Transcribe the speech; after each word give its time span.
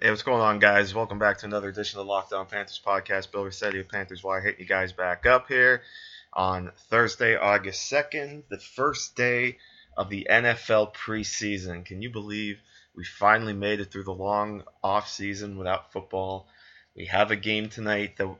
Hey, 0.00 0.10
what's 0.10 0.22
going 0.22 0.40
on, 0.40 0.60
guys? 0.60 0.94
Welcome 0.94 1.18
back 1.18 1.38
to 1.38 1.46
another 1.46 1.70
edition 1.70 1.98
of 1.98 2.06
the 2.06 2.12
Locked 2.12 2.32
On 2.32 2.46
Panthers 2.46 2.80
podcast. 2.86 3.32
Bill 3.32 3.42
Riccette 3.42 3.80
of 3.80 3.88
Panthers 3.88 4.22
Wire 4.22 4.40
hitting 4.40 4.60
you 4.60 4.64
guys 4.64 4.92
back 4.92 5.26
up 5.26 5.48
here 5.48 5.82
on 6.32 6.70
Thursday, 6.88 7.34
August 7.34 7.90
2nd, 7.90 8.44
the 8.48 8.60
first 8.60 9.16
day 9.16 9.58
of 9.96 10.08
the 10.08 10.28
NFL 10.30 10.94
preseason. 10.94 11.84
Can 11.84 12.00
you 12.00 12.10
believe 12.10 12.60
we 12.94 13.02
finally 13.02 13.54
made 13.54 13.80
it 13.80 13.90
through 13.90 14.04
the 14.04 14.12
long 14.12 14.62
off 14.84 15.08
season 15.08 15.58
without 15.58 15.92
football? 15.92 16.46
We 16.94 17.06
have 17.06 17.32
a 17.32 17.36
game 17.36 17.68
tonight 17.68 18.18
that 18.18 18.32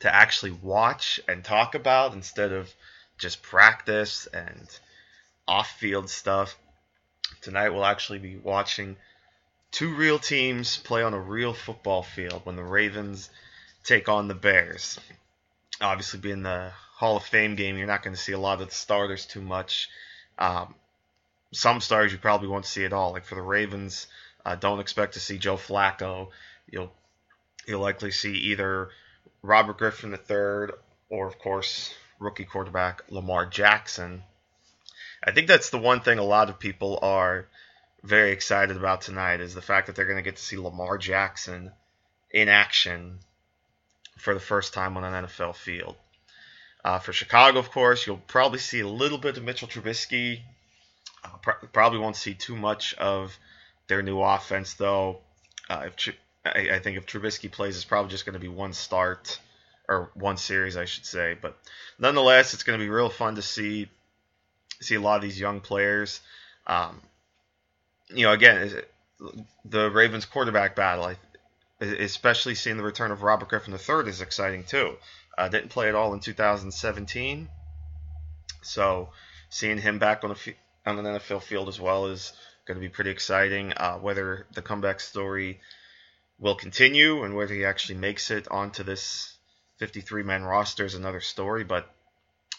to 0.00 0.14
actually 0.14 0.52
watch 0.52 1.18
and 1.26 1.42
talk 1.42 1.76
about 1.76 2.12
instead 2.12 2.52
of 2.52 2.70
just 3.16 3.40
practice 3.42 4.28
and 4.34 4.68
off-field 5.46 6.10
stuff. 6.10 6.58
Tonight 7.40 7.70
we'll 7.70 7.86
actually 7.86 8.18
be 8.18 8.36
watching 8.36 8.98
two 9.70 9.94
real 9.94 10.18
teams 10.18 10.76
play 10.78 11.02
on 11.02 11.14
a 11.14 11.20
real 11.20 11.52
football 11.52 12.02
field 12.02 12.42
when 12.44 12.56
the 12.56 12.62
Ravens 12.62 13.30
take 13.84 14.08
on 14.08 14.28
the 14.28 14.34
Bears. 14.34 14.98
Obviously, 15.80 16.20
being 16.20 16.42
the 16.42 16.72
Hall 16.94 17.16
of 17.16 17.24
Fame 17.24 17.54
game, 17.54 17.76
you're 17.76 17.86
not 17.86 18.02
going 18.02 18.14
to 18.14 18.20
see 18.20 18.32
a 18.32 18.38
lot 18.38 18.60
of 18.60 18.68
the 18.68 18.74
starters 18.74 19.26
too 19.26 19.40
much. 19.40 19.88
Um, 20.38 20.74
some 21.52 21.80
stars 21.80 22.12
you 22.12 22.18
probably 22.18 22.48
won't 22.48 22.66
see 22.66 22.84
at 22.84 22.92
all. 22.92 23.12
Like 23.12 23.24
for 23.24 23.34
the 23.34 23.42
Ravens, 23.42 24.06
uh, 24.44 24.56
don't 24.56 24.80
expect 24.80 25.14
to 25.14 25.20
see 25.20 25.38
Joe 25.38 25.56
Flacco. 25.56 26.28
You'll 26.68 26.92
you'll 27.66 27.80
likely 27.80 28.10
see 28.10 28.32
either 28.32 28.90
Robert 29.42 29.78
Griffin 29.78 30.12
III 30.12 30.74
or, 31.10 31.26
of 31.26 31.38
course, 31.38 31.94
rookie 32.18 32.44
quarterback 32.44 33.02
Lamar 33.10 33.46
Jackson. 33.46 34.22
I 35.22 35.32
think 35.32 35.48
that's 35.48 35.70
the 35.70 35.78
one 35.78 36.00
thing 36.00 36.18
a 36.18 36.24
lot 36.24 36.48
of 36.48 36.58
people 36.58 36.98
are 37.02 37.46
very 38.02 38.32
excited 38.32 38.76
about 38.76 39.02
tonight 39.02 39.40
is 39.40 39.54
the 39.54 39.62
fact 39.62 39.86
that 39.86 39.96
they're 39.96 40.06
going 40.06 40.18
to 40.18 40.22
get 40.22 40.36
to 40.36 40.42
see 40.42 40.56
Lamar 40.56 40.98
Jackson 40.98 41.72
in 42.30 42.48
action 42.48 43.18
for 44.16 44.34
the 44.34 44.40
first 44.40 44.74
time 44.74 44.96
on 44.96 45.04
an 45.04 45.24
NFL 45.24 45.54
field. 45.54 45.96
Uh, 46.84 46.98
for 46.98 47.12
Chicago, 47.12 47.58
of 47.58 47.70
course, 47.70 48.06
you'll 48.06 48.22
probably 48.26 48.58
see 48.58 48.80
a 48.80 48.88
little 48.88 49.18
bit 49.18 49.36
of 49.36 49.42
Mitchell 49.42 49.68
Trubisky. 49.68 50.42
Uh, 51.24 51.36
pr- 51.42 51.66
probably 51.72 51.98
won't 51.98 52.16
see 52.16 52.34
too 52.34 52.56
much 52.56 52.94
of 52.94 53.36
their 53.88 54.02
new 54.02 54.20
offense, 54.20 54.74
though. 54.74 55.20
Uh, 55.68 55.84
if 55.86 55.96
Tr- 55.96 56.10
I, 56.44 56.70
I, 56.74 56.78
think 56.78 56.96
if 56.96 57.06
Trubisky 57.06 57.50
plays, 57.50 57.76
it's 57.76 57.84
probably 57.84 58.10
just 58.10 58.24
going 58.24 58.34
to 58.34 58.38
be 58.38 58.48
one 58.48 58.72
start 58.72 59.40
or 59.88 60.10
one 60.14 60.36
series, 60.36 60.76
I 60.76 60.84
should 60.84 61.04
say. 61.04 61.36
But 61.40 61.58
nonetheless, 61.98 62.54
it's 62.54 62.62
going 62.62 62.78
to 62.78 62.84
be 62.84 62.90
real 62.90 63.10
fun 63.10 63.34
to 63.34 63.42
see 63.42 63.88
see 64.80 64.94
a 64.94 65.00
lot 65.00 65.16
of 65.16 65.22
these 65.22 65.40
young 65.40 65.60
players. 65.60 66.20
Um, 66.66 67.00
you 68.14 68.24
know, 68.24 68.32
again, 68.32 68.82
the 69.64 69.90
Ravens 69.90 70.24
quarterback 70.24 70.76
battle, 70.76 71.14
especially 71.80 72.54
seeing 72.54 72.76
the 72.76 72.82
return 72.82 73.10
of 73.10 73.22
Robert 73.22 73.48
Griffin 73.48 73.74
III, 73.74 74.08
is 74.08 74.20
exciting 74.20 74.64
too. 74.64 74.96
Uh, 75.36 75.48
didn't 75.48 75.70
play 75.70 75.88
at 75.88 75.94
all 75.94 76.14
in 76.14 76.20
2017, 76.20 77.48
so 78.62 79.10
seeing 79.50 79.78
him 79.78 79.98
back 79.98 80.24
on 80.24 80.30
the 80.30 80.54
on 80.84 80.98
an 80.98 81.04
NFL 81.04 81.42
field 81.42 81.68
as 81.68 81.80
well 81.80 82.06
is 82.06 82.32
going 82.66 82.76
to 82.76 82.80
be 82.80 82.88
pretty 82.88 83.10
exciting. 83.10 83.72
Uh, 83.76 83.98
whether 83.98 84.46
the 84.54 84.62
comeback 84.62 85.00
story 85.00 85.60
will 86.38 86.54
continue 86.54 87.24
and 87.24 87.34
whether 87.34 87.54
he 87.54 87.64
actually 87.64 87.98
makes 87.98 88.30
it 88.30 88.48
onto 88.50 88.82
this 88.82 89.36
53 89.78 90.22
man 90.22 90.42
roster 90.42 90.84
is 90.84 90.94
another 90.94 91.20
story, 91.20 91.62
but 91.64 91.88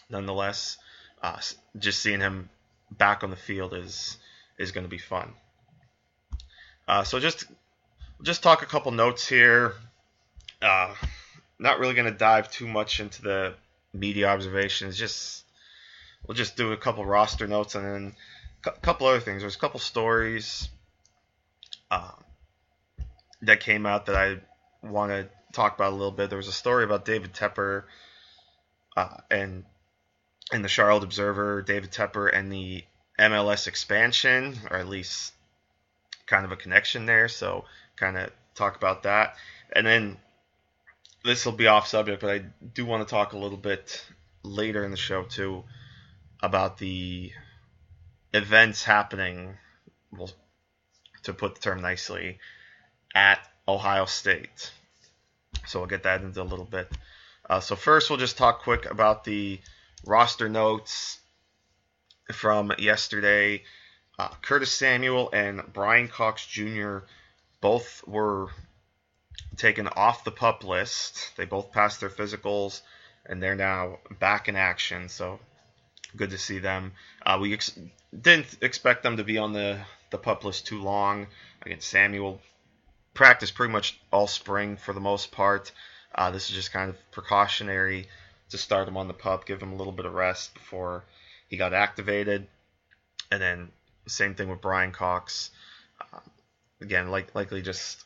nonetheless, 0.08 0.78
uh, 1.22 1.38
just 1.78 2.00
seeing 2.00 2.20
him 2.20 2.48
back 2.90 3.22
on 3.22 3.30
the 3.30 3.36
field 3.36 3.74
is 3.74 4.16
is 4.58 4.72
going 4.72 4.84
to 4.84 4.90
be 4.90 4.98
fun. 4.98 5.32
Uh, 6.90 7.04
so 7.04 7.20
just 7.20 7.44
just 8.20 8.42
talk 8.42 8.62
a 8.62 8.66
couple 8.66 8.90
notes 8.90 9.28
here. 9.28 9.74
Uh, 10.60 10.92
not 11.56 11.78
really 11.78 11.94
going 11.94 12.12
to 12.12 12.18
dive 12.18 12.50
too 12.50 12.66
much 12.66 12.98
into 12.98 13.22
the 13.22 13.54
media 13.92 14.26
observations. 14.26 14.98
Just 14.98 15.44
we'll 16.26 16.34
just 16.34 16.56
do 16.56 16.72
a 16.72 16.76
couple 16.76 17.06
roster 17.06 17.46
notes 17.46 17.76
and 17.76 17.84
then 17.84 18.14
a 18.66 18.72
couple 18.80 19.06
other 19.06 19.20
things. 19.20 19.42
There's 19.42 19.54
a 19.54 19.58
couple 19.60 19.78
stories 19.78 20.68
uh, 21.92 22.10
that 23.42 23.60
came 23.60 23.86
out 23.86 24.06
that 24.06 24.16
I 24.16 24.38
want 24.82 25.12
to 25.12 25.28
talk 25.52 25.76
about 25.76 25.92
a 25.92 25.96
little 25.96 26.10
bit. 26.10 26.28
There 26.28 26.38
was 26.38 26.48
a 26.48 26.52
story 26.52 26.82
about 26.82 27.04
David 27.04 27.32
Tepper 27.32 27.84
uh, 28.96 29.18
and 29.30 29.62
in 30.52 30.62
the 30.62 30.68
Charlotte 30.68 31.04
Observer, 31.04 31.62
David 31.62 31.92
Tepper 31.92 32.28
and 32.34 32.52
the 32.52 32.82
MLS 33.16 33.68
expansion, 33.68 34.58
or 34.68 34.76
at 34.76 34.88
least 34.88 35.34
kind 36.30 36.44
of 36.46 36.52
a 36.52 36.56
connection 36.56 37.04
there. 37.04 37.28
So 37.28 37.64
kind 37.96 38.16
of 38.16 38.30
talk 38.54 38.76
about 38.76 39.02
that, 39.02 39.36
and 39.74 39.86
then 39.86 40.16
this 41.24 41.44
will 41.44 41.52
be 41.52 41.66
off 41.66 41.86
subject, 41.86 42.22
but 42.22 42.30
I 42.30 42.38
do 42.74 42.86
want 42.86 43.06
to 43.06 43.10
talk 43.10 43.34
a 43.34 43.38
little 43.38 43.58
bit 43.58 44.02
later 44.42 44.84
in 44.84 44.90
the 44.90 44.96
show 44.96 45.24
too 45.24 45.64
about 46.42 46.78
the 46.78 47.30
events 48.32 48.82
happening. 48.84 49.58
Well, 50.10 50.30
to 51.24 51.34
put 51.34 51.54
the 51.54 51.60
term 51.60 51.82
nicely, 51.82 52.38
at 53.14 53.38
Ohio 53.68 54.06
State. 54.06 54.72
So 55.66 55.80
we'll 55.80 55.88
get 55.88 56.04
that 56.04 56.22
into 56.22 56.40
a 56.40 56.44
little 56.44 56.64
bit. 56.64 56.90
Uh, 57.48 57.60
so 57.60 57.76
first, 57.76 58.08
we'll 58.08 58.18
just 58.18 58.38
talk 58.38 58.62
quick 58.62 58.90
about 58.90 59.24
the 59.24 59.60
roster 60.06 60.48
notes 60.48 61.18
from 62.32 62.72
yesterday. 62.78 63.62
Uh, 64.20 64.28
Curtis 64.42 64.70
Samuel 64.70 65.30
and 65.32 65.62
Brian 65.72 66.06
Cox 66.06 66.44
Jr. 66.44 66.98
both 67.62 68.06
were 68.06 68.48
taken 69.56 69.88
off 69.88 70.24
the 70.24 70.30
pup 70.30 70.62
list. 70.62 71.34
They 71.38 71.46
both 71.46 71.72
passed 71.72 72.00
their 72.00 72.10
physicals, 72.10 72.82
and 73.24 73.42
they're 73.42 73.54
now 73.54 74.00
back 74.18 74.46
in 74.46 74.56
action. 74.56 75.08
So 75.08 75.40
good 76.14 76.28
to 76.32 76.36
see 76.36 76.58
them. 76.58 76.92
Uh, 77.24 77.38
we 77.40 77.54
ex- 77.54 77.78
didn't 78.12 78.58
expect 78.60 79.02
them 79.02 79.16
to 79.16 79.24
be 79.24 79.38
on 79.38 79.54
the, 79.54 79.80
the 80.10 80.18
pup 80.18 80.44
list 80.44 80.66
too 80.66 80.82
long. 80.82 81.26
Again, 81.62 81.80
Samuel 81.80 82.42
practiced 83.14 83.54
pretty 83.54 83.72
much 83.72 83.98
all 84.12 84.26
spring 84.26 84.76
for 84.76 84.92
the 84.92 85.00
most 85.00 85.32
part. 85.32 85.72
Uh, 86.14 86.30
this 86.30 86.50
is 86.50 86.54
just 86.54 86.74
kind 86.74 86.90
of 86.90 87.10
precautionary 87.10 88.06
to 88.50 88.58
start 88.58 88.86
him 88.86 88.98
on 88.98 89.08
the 89.08 89.14
pup, 89.14 89.46
give 89.46 89.62
him 89.62 89.72
a 89.72 89.76
little 89.76 89.94
bit 89.94 90.04
of 90.04 90.12
rest 90.12 90.52
before 90.52 91.04
he 91.48 91.56
got 91.56 91.72
activated. 91.72 92.46
And 93.32 93.40
then 93.40 93.70
same 94.08 94.34
thing 94.34 94.48
with 94.48 94.60
Brian 94.60 94.92
Cox. 94.92 95.50
Uh, 96.00 96.20
again, 96.80 97.10
like 97.10 97.34
likely 97.34 97.62
just 97.62 98.04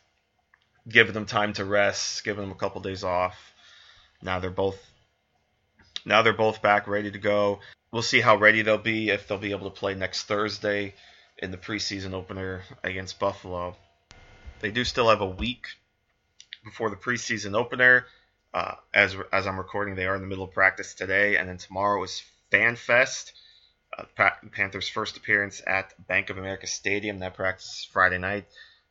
giving 0.88 1.14
them 1.14 1.26
time 1.26 1.52
to 1.54 1.64
rest, 1.64 2.24
giving 2.24 2.42
them 2.42 2.52
a 2.52 2.56
couple 2.56 2.80
days 2.80 3.04
off. 3.04 3.52
Now 4.22 4.40
they're 4.40 4.50
both 4.50 4.78
now 6.04 6.22
they're 6.22 6.32
both 6.32 6.60
back, 6.60 6.86
ready 6.86 7.10
to 7.10 7.18
go. 7.18 7.60
We'll 7.90 8.02
see 8.02 8.20
how 8.20 8.36
ready 8.36 8.62
they'll 8.62 8.78
be 8.78 9.10
if 9.10 9.26
they'll 9.26 9.38
be 9.38 9.52
able 9.52 9.70
to 9.70 9.78
play 9.78 9.94
next 9.94 10.24
Thursday 10.24 10.94
in 11.38 11.50
the 11.50 11.56
preseason 11.56 12.12
opener 12.12 12.62
against 12.82 13.18
Buffalo. 13.18 13.76
They 14.60 14.70
do 14.70 14.84
still 14.84 15.08
have 15.08 15.20
a 15.20 15.26
week 15.26 15.66
before 16.64 16.90
the 16.90 16.96
preseason 16.96 17.54
opener. 17.54 18.06
Uh, 18.52 18.74
as 18.92 19.16
as 19.32 19.46
I'm 19.46 19.58
recording, 19.58 19.94
they 19.94 20.06
are 20.06 20.14
in 20.14 20.20
the 20.20 20.28
middle 20.28 20.44
of 20.44 20.52
practice 20.52 20.94
today, 20.94 21.36
and 21.36 21.48
then 21.48 21.58
tomorrow 21.58 22.02
is 22.04 22.22
Fan 22.50 22.76
Fest 22.76 23.32
uh, 23.96 24.30
Panthers' 24.52 24.88
first 24.88 25.16
appearance 25.16 25.62
at 25.66 25.94
Bank 26.06 26.30
of 26.30 26.38
America 26.38 26.66
Stadium. 26.66 27.18
That 27.18 27.34
practice 27.34 27.88
Friday 27.92 28.18
night. 28.18 28.46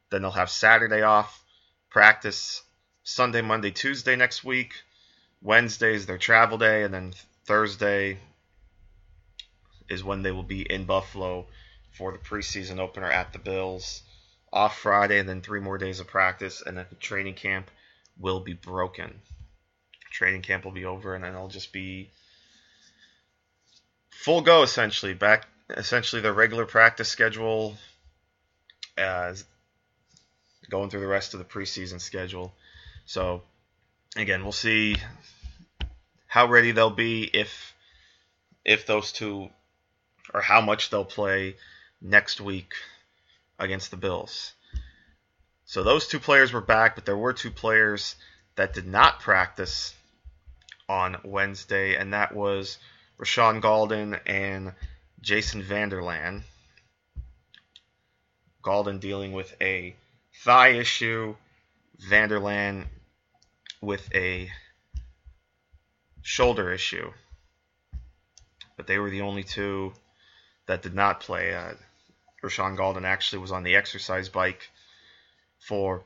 Then 0.09 0.21
they'll 0.21 0.31
have 0.31 0.50
Saturday 0.50 1.01
off, 1.01 1.44
practice 1.89 2.61
Sunday, 3.03 3.41
Monday, 3.41 3.71
Tuesday 3.71 4.15
next 4.15 4.44
week. 4.44 4.73
Wednesday 5.41 5.95
is 5.95 6.05
their 6.05 6.17
travel 6.17 6.57
day, 6.57 6.83
and 6.83 6.94
then 6.94 7.13
Thursday 7.45 8.17
is 9.89 10.03
when 10.03 10.21
they 10.21 10.31
will 10.31 10.44
be 10.44 10.61
in 10.61 10.85
Buffalo 10.85 11.47
for 11.91 12.11
the 12.11 12.17
preseason 12.17 12.79
opener 12.79 13.11
at 13.11 13.33
the 13.33 13.39
Bills. 13.39 14.01
Off 14.51 14.77
Friday, 14.77 15.17
and 15.17 15.27
then 15.27 15.41
three 15.41 15.59
more 15.59 15.79
days 15.79 15.99
of 15.99 16.07
practice, 16.07 16.61
and 16.65 16.77
then 16.77 16.85
the 16.89 16.95
training 16.95 17.33
camp 17.33 17.71
will 18.19 18.39
be 18.39 18.53
broken. 18.53 19.19
Training 20.11 20.44
camp 20.44 20.63
will 20.63 20.71
be 20.71 20.85
over, 20.85 21.15
and 21.15 21.23
then 21.23 21.33
it'll 21.33 21.47
just 21.47 21.73
be 21.73 22.11
full 24.21 24.42
go 24.42 24.63
essentially. 24.63 25.13
Back 25.13 25.48
essentially 25.69 26.21
the 26.21 26.33
regular 26.33 26.65
practice 26.65 27.10
schedule 27.10 27.75
as 28.98 29.44
going 30.69 30.89
through 30.89 31.01
the 31.01 31.07
rest 31.07 31.33
of 31.33 31.39
the 31.39 31.45
preseason 31.45 32.00
schedule. 32.00 32.54
So 33.06 33.42
again, 34.15 34.44
we'll 34.44 34.51
see 34.51 34.95
how 36.27 36.48
ready 36.48 36.71
they'll 36.71 36.89
be 36.89 37.24
if 37.24 37.74
if 38.65 38.86
those 38.86 39.12
two 39.12 39.50
or 40.33 40.42
how 40.42 40.62
much 40.62 40.89
they'll 40.89 41.06
play 41.06 41.56
next 42.01 42.39
week 42.39 42.74
against 43.59 43.92
the 43.92 43.98
Bills. 43.98 44.54
So 45.66 45.83
those 45.83 46.07
two 46.07 46.19
players 46.19 46.54
were 46.54 46.62
back, 46.62 46.95
but 46.95 47.06
there 47.06 47.18
were 47.18 47.33
two 47.33 47.51
players 47.51 48.16
that 48.56 48.74
did 48.74 48.88
not 48.88 49.19
practice 49.19 49.94
on 50.88 51.18
Wednesday, 51.24 51.95
and 51.95 52.13
that 52.13 52.36
was 52.36 52.77
Rashaan 53.23 53.61
Gaulden 53.61 54.19
and 54.25 54.73
Jason 55.21 55.63
Vander 55.63 56.01
Laan. 56.01 56.41
Gaulden 58.61 58.99
dealing 58.99 59.31
with 59.31 59.55
a 59.61 59.95
thigh 60.43 60.73
issue, 60.73 61.33
Vander 62.09 62.41
Laan 62.41 62.87
with 63.79 64.13
a 64.13 64.51
shoulder 66.21 66.73
issue. 66.73 67.13
But 68.75 68.87
they 68.87 68.99
were 68.99 69.09
the 69.09 69.21
only 69.21 69.45
two 69.45 69.93
that 70.65 70.81
did 70.81 70.93
not 70.93 71.21
play. 71.21 71.55
Uh, 71.55 71.75
Rashaan 72.43 72.75
Gaulden 72.75 73.05
actually 73.05 73.39
was 73.39 73.53
on 73.53 73.63
the 73.63 73.77
exercise 73.77 74.27
bike 74.27 74.69
for 75.59 76.03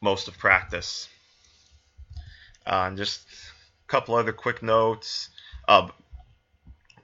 most 0.00 0.26
of 0.26 0.36
practice. 0.38 1.08
Uh, 2.66 2.90
just 2.96 3.20
a 3.28 3.86
couple 3.86 4.16
other 4.16 4.32
quick 4.32 4.60
notes. 4.60 5.28
Uh, 5.68 5.88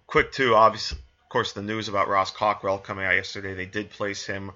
quick 0.09 0.33
too, 0.33 0.57
obviously, 0.57 0.99
of 1.23 1.29
course, 1.29 1.53
the 1.53 1.63
news 1.63 1.89
about 1.89 2.09
Ross 2.09 2.33
Cockrell 2.33 2.79
coming 2.79 3.05
out 3.05 3.15
yesterday. 3.15 3.55
They 3.55 3.67
did 3.67 3.91
place 3.91 4.27
him 4.27 4.51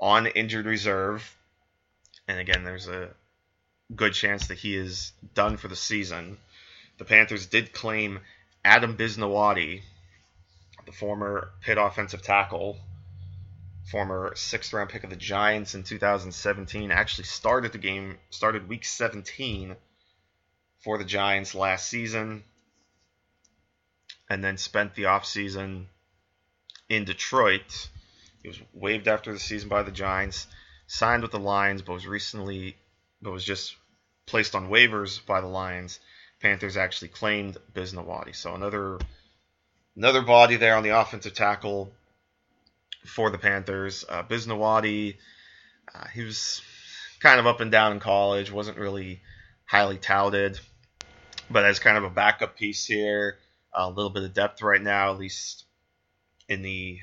on 0.00 0.26
injured 0.26 0.66
reserve, 0.66 1.36
and 2.28 2.38
again, 2.38 2.62
there's 2.62 2.86
a 2.86 3.08
good 3.96 4.12
chance 4.12 4.46
that 4.46 4.58
he 4.58 4.76
is 4.76 5.12
done 5.34 5.56
for 5.56 5.68
the 5.68 5.76
season. 5.76 6.38
The 6.98 7.04
Panthers 7.04 7.46
did 7.46 7.72
claim 7.72 8.20
Adam 8.64 8.96
Bisnowaty, 8.96 9.82
the 10.84 10.92
former 10.92 11.50
Pitt 11.62 11.78
offensive 11.78 12.22
tackle, 12.22 12.78
former 13.90 14.34
sixth 14.36 14.72
round 14.72 14.90
pick 14.90 15.04
of 15.04 15.10
the 15.10 15.16
Giants 15.16 15.74
in 15.74 15.84
2017, 15.84 16.90
actually 16.90 17.24
started 17.24 17.72
the 17.72 17.78
game, 17.78 18.18
started 18.30 18.68
week 18.68 18.84
17 18.84 19.74
for 20.84 20.98
the 20.98 21.04
Giants 21.04 21.54
last 21.54 21.88
season, 21.88 22.44
and 24.32 24.42
then 24.42 24.56
spent 24.56 24.94
the 24.94 25.02
offseason 25.02 25.84
in 26.88 27.04
Detroit. 27.04 27.88
He 28.40 28.48
was 28.48 28.58
waived 28.72 29.06
after 29.06 29.30
the 29.30 29.38
season 29.38 29.68
by 29.68 29.82
the 29.82 29.92
Giants, 29.92 30.46
signed 30.86 31.22
with 31.22 31.32
the 31.32 31.38
Lions, 31.38 31.82
but 31.82 31.92
was 31.92 32.06
recently, 32.06 32.78
but 33.20 33.30
was 33.30 33.44
just 33.44 33.76
placed 34.24 34.54
on 34.54 34.70
waivers 34.70 35.24
by 35.26 35.42
the 35.42 35.46
Lions. 35.46 36.00
Panthers 36.40 36.78
actually 36.78 37.08
claimed 37.08 37.58
Bisnowaty. 37.74 38.34
So 38.34 38.54
another 38.54 38.98
another 39.96 40.22
body 40.22 40.56
there 40.56 40.76
on 40.76 40.82
the 40.82 40.98
offensive 40.98 41.34
tackle 41.34 41.92
for 43.04 43.28
the 43.28 43.38
Panthers. 43.38 44.02
Uh, 44.08 44.22
Bisnowaty, 44.22 45.16
uh, 45.94 46.06
he 46.06 46.24
was 46.24 46.62
kind 47.20 47.38
of 47.38 47.46
up 47.46 47.60
and 47.60 47.70
down 47.70 47.92
in 47.92 48.00
college, 48.00 48.50
wasn't 48.50 48.78
really 48.78 49.20
highly 49.66 49.98
touted, 49.98 50.58
but 51.50 51.66
as 51.66 51.78
kind 51.78 51.98
of 51.98 52.04
a 52.04 52.10
backup 52.10 52.56
piece 52.56 52.86
here, 52.86 53.36
a 53.74 53.88
little 53.88 54.10
bit 54.10 54.22
of 54.22 54.34
depth 54.34 54.62
right 54.62 54.82
now, 54.82 55.12
at 55.12 55.18
least 55.18 55.64
in 56.48 56.62
the 56.62 56.98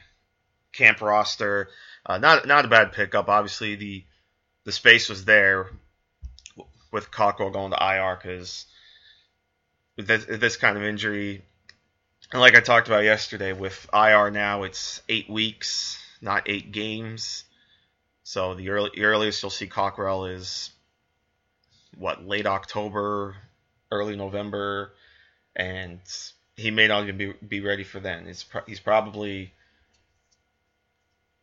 camp 0.73 1.01
roster. 1.01 1.69
Uh, 2.05 2.17
not 2.17 2.47
not 2.47 2.65
a 2.65 2.69
bad 2.69 2.91
pickup. 2.91 3.29
Obviously, 3.29 3.75
the 3.75 4.05
the 4.63 4.71
space 4.71 5.09
was 5.09 5.25
there 5.25 5.67
with 6.91 7.11
Cockrell 7.11 7.51
going 7.51 7.71
to 7.71 7.77
IR 7.81 8.15
because 8.15 8.65
this, 9.97 10.25
this 10.25 10.57
kind 10.57 10.77
of 10.77 10.83
injury, 10.83 11.43
and 12.31 12.41
like 12.41 12.55
I 12.55 12.61
talked 12.61 12.87
about 12.87 13.03
yesterday, 13.03 13.53
with 13.53 13.87
IR 13.93 14.31
now 14.31 14.63
it's 14.63 15.01
eight 15.09 15.29
weeks, 15.29 15.99
not 16.21 16.49
eight 16.49 16.71
games. 16.71 17.43
So 18.23 18.53
the 18.53 18.69
early, 18.69 18.91
earliest 18.99 19.41
you'll 19.41 19.49
see 19.49 19.67
Cockrell 19.67 20.25
is 20.25 20.69
what 21.97 22.25
late 22.25 22.45
October, 22.45 23.35
early 23.91 24.15
November, 24.15 24.93
and 25.55 25.99
he 26.59 26.71
may 26.71 26.87
not 26.87 27.05
be, 27.17 27.33
be 27.47 27.61
ready 27.61 27.83
for 27.83 27.99
then. 27.99 28.25
He's 28.25 28.45
he's 28.67 28.79
probably 28.79 29.53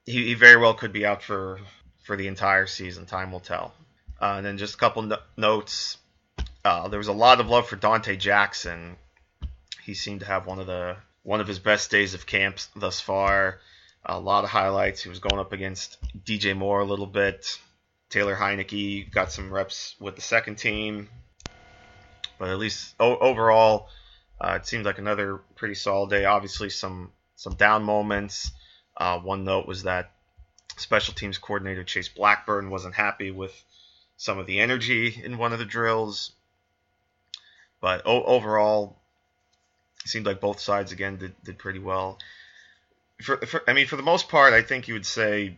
he, 0.05 0.27
he 0.27 0.35
very 0.35 0.57
well 0.57 0.75
could 0.75 0.93
be 0.93 1.07
out 1.07 1.23
for 1.23 1.61
for 2.05 2.17
the 2.17 2.29
entire 2.29 2.67
season. 2.67 3.07
Time 3.07 3.33
will 3.33 3.41
tell. 3.41 3.75
Uh, 4.21 4.35
and 4.37 4.47
then 4.47 4.59
just 4.59 4.75
a 4.75 4.79
couple 4.79 5.03
no- 5.03 5.19
notes. 5.37 5.99
Uh, 6.65 6.89
there 6.89 6.99
was 6.99 7.09
a 7.09 7.13
lot 7.13 7.41
of 7.41 7.49
love 7.49 7.69
for 7.69 7.77
Donte 7.77 8.19
Jackson. 8.19 8.97
He 9.83 9.95
seemed 9.95 10.21
to 10.21 10.27
have 10.27 10.47
one 10.47 10.59
of 10.59 10.67
the 10.67 10.97
one 11.23 11.41
of 11.41 11.49
his 11.49 11.59
best 11.59 11.91
days 11.91 12.15
of 12.15 12.27
camps 12.27 12.69
thus 12.77 13.01
far. 13.01 13.61
A 14.05 14.21
lot 14.21 14.45
of 14.45 14.51
highlights. 14.51 15.03
He 15.03 15.09
was 15.09 15.19
going 15.19 15.41
up 15.41 15.53
against 15.53 15.99
DJ 16.25 16.57
Moore 16.57 16.81
a 16.81 16.85
little 16.85 17.07
bit. 17.07 17.59
Taylor 18.09 18.37
Heinicke 18.37 19.11
got 19.11 19.33
some 19.33 19.53
reps 19.53 19.97
with 19.99 20.15
the 20.15 20.23
second 20.23 20.57
team, 20.57 21.09
but 22.39 22.49
at 22.49 22.59
least 22.59 22.95
o- 23.01 23.19
overall, 23.19 23.89
uh, 24.41 24.59
it 24.61 24.67
seemed 24.67 24.85
like 24.85 24.99
another 24.99 25.41
pretty 25.55 25.75
solid 25.75 26.11
day. 26.11 26.25
Obviously, 26.25 26.71
some 26.71 27.13
some 27.37 27.55
down 27.55 27.83
moments. 27.83 28.51
Uh, 28.97 29.19
one 29.19 29.45
note 29.45 29.67
was 29.67 29.83
that 29.83 30.13
special 30.77 31.15
teams 31.15 31.39
coordinator 31.39 31.85
Chase 31.85 32.09
Blackburn 32.09 32.71
wasn't 32.71 32.95
happy 32.95 33.31
with 33.31 33.55
some 34.17 34.39
of 34.39 34.47
the 34.47 34.61
energy 34.61 35.21
in 35.23 35.39
one 35.39 35.53
of 35.53 35.59
the 35.59 35.65
drills. 35.65 36.33
But 37.81 38.03
o- 38.07 38.25
overall, 38.25 38.97
it 40.05 40.09
seemed 40.09 40.27
like 40.27 40.41
both 40.41 40.61
sides 40.61 40.93
again 40.93 41.17
did, 41.17 41.35
did 41.45 41.59
pretty 41.59 41.79
well. 41.79 42.19
For, 43.23 43.37
for, 43.39 43.63
I 43.69 43.73
mean, 43.73 43.87
for 43.87 43.97
the 43.97 44.03
most 44.03 44.29
part, 44.29 44.53
I 44.53 44.63
think 44.63 44.89
you 44.89 44.95
would 44.95 45.07
say 45.07 45.57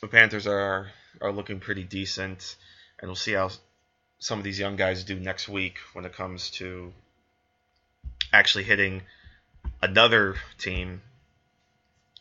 the 0.00 0.08
Panthers 0.08 0.46
are 0.46 0.90
are 1.20 1.32
looking 1.32 1.58
pretty 1.58 1.82
decent, 1.82 2.56
and 3.00 3.08
we'll 3.08 3.16
see 3.16 3.32
how 3.32 3.50
some 4.20 4.38
of 4.38 4.44
these 4.44 4.58
young 4.58 4.76
guys 4.76 5.04
do 5.04 5.18
next 5.18 5.48
week 5.48 5.78
when 5.92 6.04
it 6.04 6.12
comes 6.12 6.50
to 6.50 6.92
actually 8.32 8.64
hitting 8.64 9.02
another 9.82 10.36
team. 10.58 11.02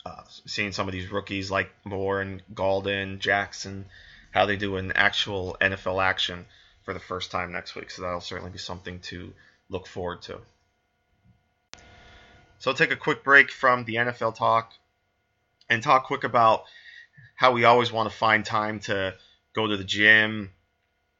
Uh, 0.06 0.24
seeing 0.45 0.71
some 0.71 0.88
of 0.88 0.94
these 0.94 1.12
rookies 1.12 1.51
like 1.51 1.69
Moore 1.83 2.21
and 2.21 2.42
Gaulden, 2.54 3.19
Jackson, 3.19 3.86
how 4.31 4.45
they 4.45 4.56
do 4.56 4.77
in 4.77 4.94
actual 4.94 5.57
NFL 5.59 6.01
action 6.01 6.45
for 6.83 6.94
the 6.94 7.00
first 7.00 7.30
time 7.30 7.52
next 7.52 7.76
week. 7.76 7.92
So 7.92 8.04
that'll 8.04 8.21
certainly 8.21 8.52
be 8.52 8.57
something 8.57 8.99
to 9.02 9.33
look 9.69 9.85
forward 9.85 10.21
to. 10.23 10.40
So 12.59 12.71
I'll 12.71 12.78
take 12.78 12.92
a 12.92 12.95
quick 12.95 13.23
break 13.23 13.52
from 13.52 13.83
the 13.83 13.95
NFL 13.95 14.35
talk 14.35 14.71
and 15.69 15.83
talk 15.83 16.06
quick 16.06 16.23
about 16.23 16.64
how 17.35 17.52
we 17.52 17.66
always 17.66 17.92
want 17.92 18.09
to 18.09 18.16
find 18.16 18.45
time 18.45 18.80
to 18.81 19.14
go 19.54 19.68
to 19.68 19.76
the 19.76 19.83
gym 19.83 20.52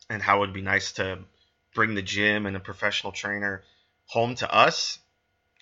and 0.10 0.22
how 0.22 0.38
it 0.38 0.39
would 0.39 0.53
be 0.53 0.62
nice 0.62 0.94
to 0.94 1.20
bring 1.75 1.94
the 1.94 2.01
gym 2.01 2.46
and 2.46 2.56
a 2.56 2.60
professional 2.62 3.12
trainer 3.12 3.63
home 4.08 4.36
to 4.36 4.52
us. 4.54 5.00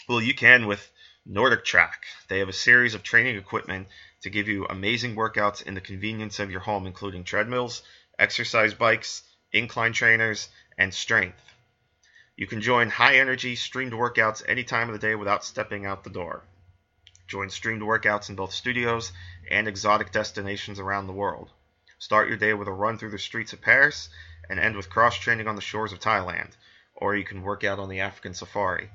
Well, 0.07 0.21
you 0.21 0.35
can 0.35 0.67
with 0.67 0.91
NordicTrack. 1.27 2.05
They 2.27 2.39
have 2.39 2.49
a 2.49 2.53
series 2.53 2.93
of 2.93 3.01
training 3.01 3.37
equipment 3.37 3.87
to 4.21 4.29
give 4.29 4.47
you 4.47 4.65
amazing 4.65 5.15
workouts 5.15 5.63
in 5.63 5.73
the 5.73 5.81
convenience 5.81 6.39
of 6.39 6.51
your 6.51 6.59
home, 6.59 6.85
including 6.85 7.23
treadmills, 7.23 7.81
exercise 8.19 8.75
bikes, 8.75 9.23
incline 9.51 9.93
trainers, 9.93 10.49
and 10.77 10.93
strength. 10.93 11.41
You 12.35 12.45
can 12.45 12.61
join 12.61 12.89
high 12.89 13.17
energy 13.17 13.55
streamed 13.55 13.93
workouts 13.93 14.43
any 14.47 14.63
time 14.63 14.89
of 14.89 14.93
the 14.93 15.07
day 15.07 15.15
without 15.15 15.43
stepping 15.43 15.85
out 15.85 16.03
the 16.03 16.09
door. 16.09 16.43
Join 17.27 17.49
streamed 17.49 17.81
workouts 17.81 18.29
in 18.29 18.35
both 18.35 18.53
studios 18.53 19.11
and 19.49 19.67
exotic 19.67 20.11
destinations 20.11 20.79
around 20.79 21.07
the 21.07 21.13
world. 21.13 21.49
Start 21.97 22.27
your 22.27 22.37
day 22.37 22.53
with 22.53 22.67
a 22.67 22.71
run 22.71 22.99
through 22.99 23.11
the 23.11 23.17
streets 23.17 23.53
of 23.53 23.61
Paris 23.61 24.09
and 24.47 24.59
end 24.59 24.75
with 24.75 24.91
cross 24.91 25.17
training 25.17 25.47
on 25.47 25.55
the 25.55 25.61
shores 25.61 25.91
of 25.91 25.99
Thailand, 25.99 26.51
or 26.95 27.15
you 27.15 27.23
can 27.23 27.41
work 27.41 27.63
out 27.63 27.79
on 27.79 27.89
the 27.89 27.99
African 27.99 28.33
safari. 28.33 28.89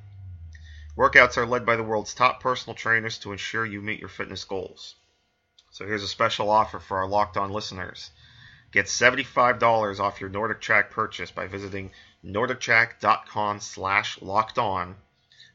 Workouts 0.96 1.36
are 1.36 1.46
led 1.46 1.64
by 1.64 1.76
the 1.76 1.82
world's 1.82 2.14
top 2.14 2.40
personal 2.40 2.74
trainers 2.74 3.18
to 3.18 3.32
ensure 3.32 3.64
you 3.64 3.80
meet 3.80 4.00
your 4.00 4.08
fitness 4.08 4.44
goals. 4.44 4.96
So 5.70 5.86
here's 5.86 6.02
a 6.02 6.08
special 6.08 6.50
offer 6.50 6.80
for 6.80 6.98
our 6.98 7.06
Locked 7.06 7.36
On 7.36 7.52
listeners. 7.52 8.10
Get 8.72 8.86
$75 8.86 10.00
off 10.00 10.20
your 10.20 10.30
NordicTrack 10.30 10.90
purchase 10.90 11.30
by 11.30 11.46
visiting 11.46 11.92
nordictrack.com 12.24 13.60
slash 13.60 14.20
locked 14.20 14.58
on 14.58 14.96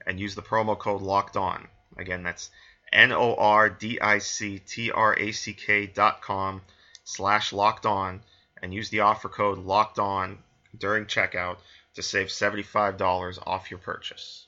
and 0.06 0.20
use 0.20 0.36
the 0.36 0.42
promo 0.42 0.78
code 0.78 1.02
locked 1.02 1.38
on. 1.38 1.68
Again, 1.98 2.24
that's 2.24 2.50
N-O-R-D-I-C-T-R-A-C-K 2.94 5.88
dot 5.88 6.22
com 6.22 6.62
slash 7.04 7.54
locked 7.54 7.86
on 7.86 8.22
and 8.62 8.74
use 8.74 8.90
the 8.90 9.02
offer 9.02 9.30
code 9.30 9.60
locked 9.60 10.00
on 10.00 10.40
during 10.78 11.06
checkout 11.06 11.58
to 11.96 12.04
save 12.04 12.28
$75 12.28 13.40
off 13.48 13.72
your 13.72 13.80
purchase. 13.80 14.48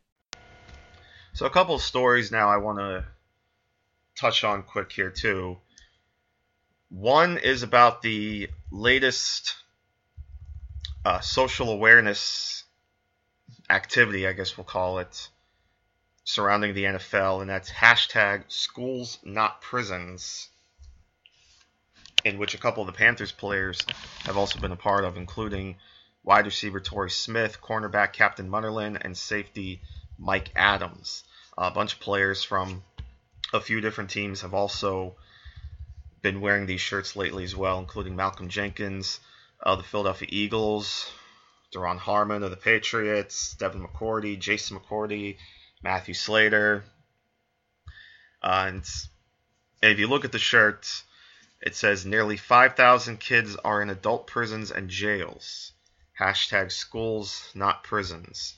So 1.33 1.45
a 1.45 1.49
couple 1.49 1.75
of 1.75 1.81
stories 1.81 2.31
now 2.31 2.49
I 2.49 2.57
want 2.57 2.79
to 2.79 3.05
touch 4.15 4.43
on 4.43 4.63
quick 4.63 4.91
here 4.91 5.09
too. 5.09 5.57
One 6.89 7.37
is 7.37 7.63
about 7.63 8.01
the 8.01 8.49
latest 8.69 9.55
uh, 11.05 11.21
social 11.21 11.69
awareness 11.69 12.65
activity, 13.69 14.27
I 14.27 14.33
guess 14.33 14.57
we'll 14.57 14.65
call 14.65 14.99
it, 14.99 15.29
surrounding 16.25 16.73
the 16.73 16.83
NFL, 16.83 17.41
and 17.41 17.49
that's 17.49 17.71
hashtag 17.71 18.43
schools 18.49 19.17
not 19.23 19.61
prisons, 19.61 20.49
in 22.25 22.37
which 22.37 22.53
a 22.53 22.57
couple 22.57 22.83
of 22.83 22.87
the 22.87 22.93
Panthers 22.97 23.31
players 23.31 23.79
have 24.25 24.35
also 24.35 24.59
been 24.59 24.73
a 24.73 24.75
part 24.75 25.05
of, 25.05 25.15
including 25.15 25.77
wide 26.23 26.45
receiver 26.45 26.81
Torrey 26.81 27.09
Smith, 27.09 27.61
cornerback 27.61 28.11
Captain 28.11 28.49
Munnerlyn, 28.49 28.97
and 28.99 29.17
safety 29.17 29.81
Mike 30.21 30.51
Adams. 30.55 31.23
A 31.57 31.71
bunch 31.71 31.93
of 31.93 31.99
players 31.99 32.43
from 32.43 32.83
a 33.53 33.59
few 33.59 33.81
different 33.81 34.11
teams 34.11 34.41
have 34.41 34.53
also 34.53 35.15
been 36.21 36.41
wearing 36.41 36.67
these 36.67 36.79
shirts 36.79 37.15
lately 37.15 37.43
as 37.43 37.55
well, 37.55 37.79
including 37.79 38.15
Malcolm 38.15 38.47
Jenkins 38.47 39.19
of 39.59 39.79
the 39.79 39.83
Philadelphia 39.83 40.27
Eagles, 40.31 41.11
Duron 41.73 41.97
Harmon 41.97 42.43
of 42.43 42.51
the 42.51 42.57
Patriots, 42.57 43.55
Devin 43.55 43.83
McCourty, 43.83 44.37
Jason 44.37 44.79
McCourty, 44.79 45.37
Matthew 45.81 46.13
Slater. 46.13 46.83
Uh, 48.43 48.65
and, 48.67 48.85
if 49.81 49.97
you 49.97 50.07
look 50.07 50.23
at 50.23 50.31
the 50.31 50.39
shirt, 50.39 50.87
it 51.61 51.75
says 51.75 52.05
nearly 52.05 52.37
5,000 52.37 53.19
kids 53.19 53.55
are 53.55 53.81
in 53.81 53.89
adult 53.89 54.27
prisons 54.27 54.69
and 54.69 54.87
jails. 54.87 55.73
Hashtag 56.19 56.71
schools, 56.71 57.49
not 57.55 57.83
prisons. 57.83 58.57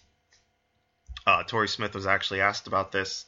Uh, 1.25 1.41
Torrey 1.43 1.69
Smith 1.69 1.95
was 1.95 2.05
actually 2.05 2.41
asked 2.41 2.67
about 2.67 2.91
this 2.91 3.25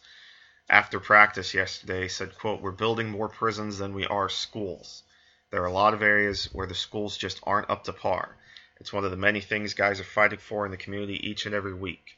after 0.68 1.00
practice 1.00 1.54
yesterday. 1.54 2.04
He 2.04 2.10
said, 2.10 2.38
quote, 2.38 2.60
We're 2.60 2.72
building 2.72 3.10
more 3.10 3.30
prisons 3.30 3.78
than 3.78 3.94
we 3.94 4.06
are 4.06 4.28
schools. 4.28 5.04
There 5.50 5.62
are 5.62 5.68
a 5.68 5.72
lot 5.72 5.94
of 5.94 6.02
areas 6.02 6.50
where 6.52 6.68
the 6.68 6.76
schools 6.76 7.16
just 7.16 7.40
aren't 7.44 7.70
up 7.70 7.86
to 7.86 7.94
par. 7.94 8.36
It's 8.82 8.92
one 8.92 9.06
of 9.06 9.12
the 9.12 9.18
many 9.18 9.40
things 9.40 9.74
guys 9.74 10.02
are 10.02 10.04
fighting 10.04 10.40
for 10.40 10.66
in 10.66 10.72
the 10.72 10.78
community 10.78 11.26
each 11.26 11.46
and 11.46 11.56
every 11.56 11.74
week. 11.74 12.18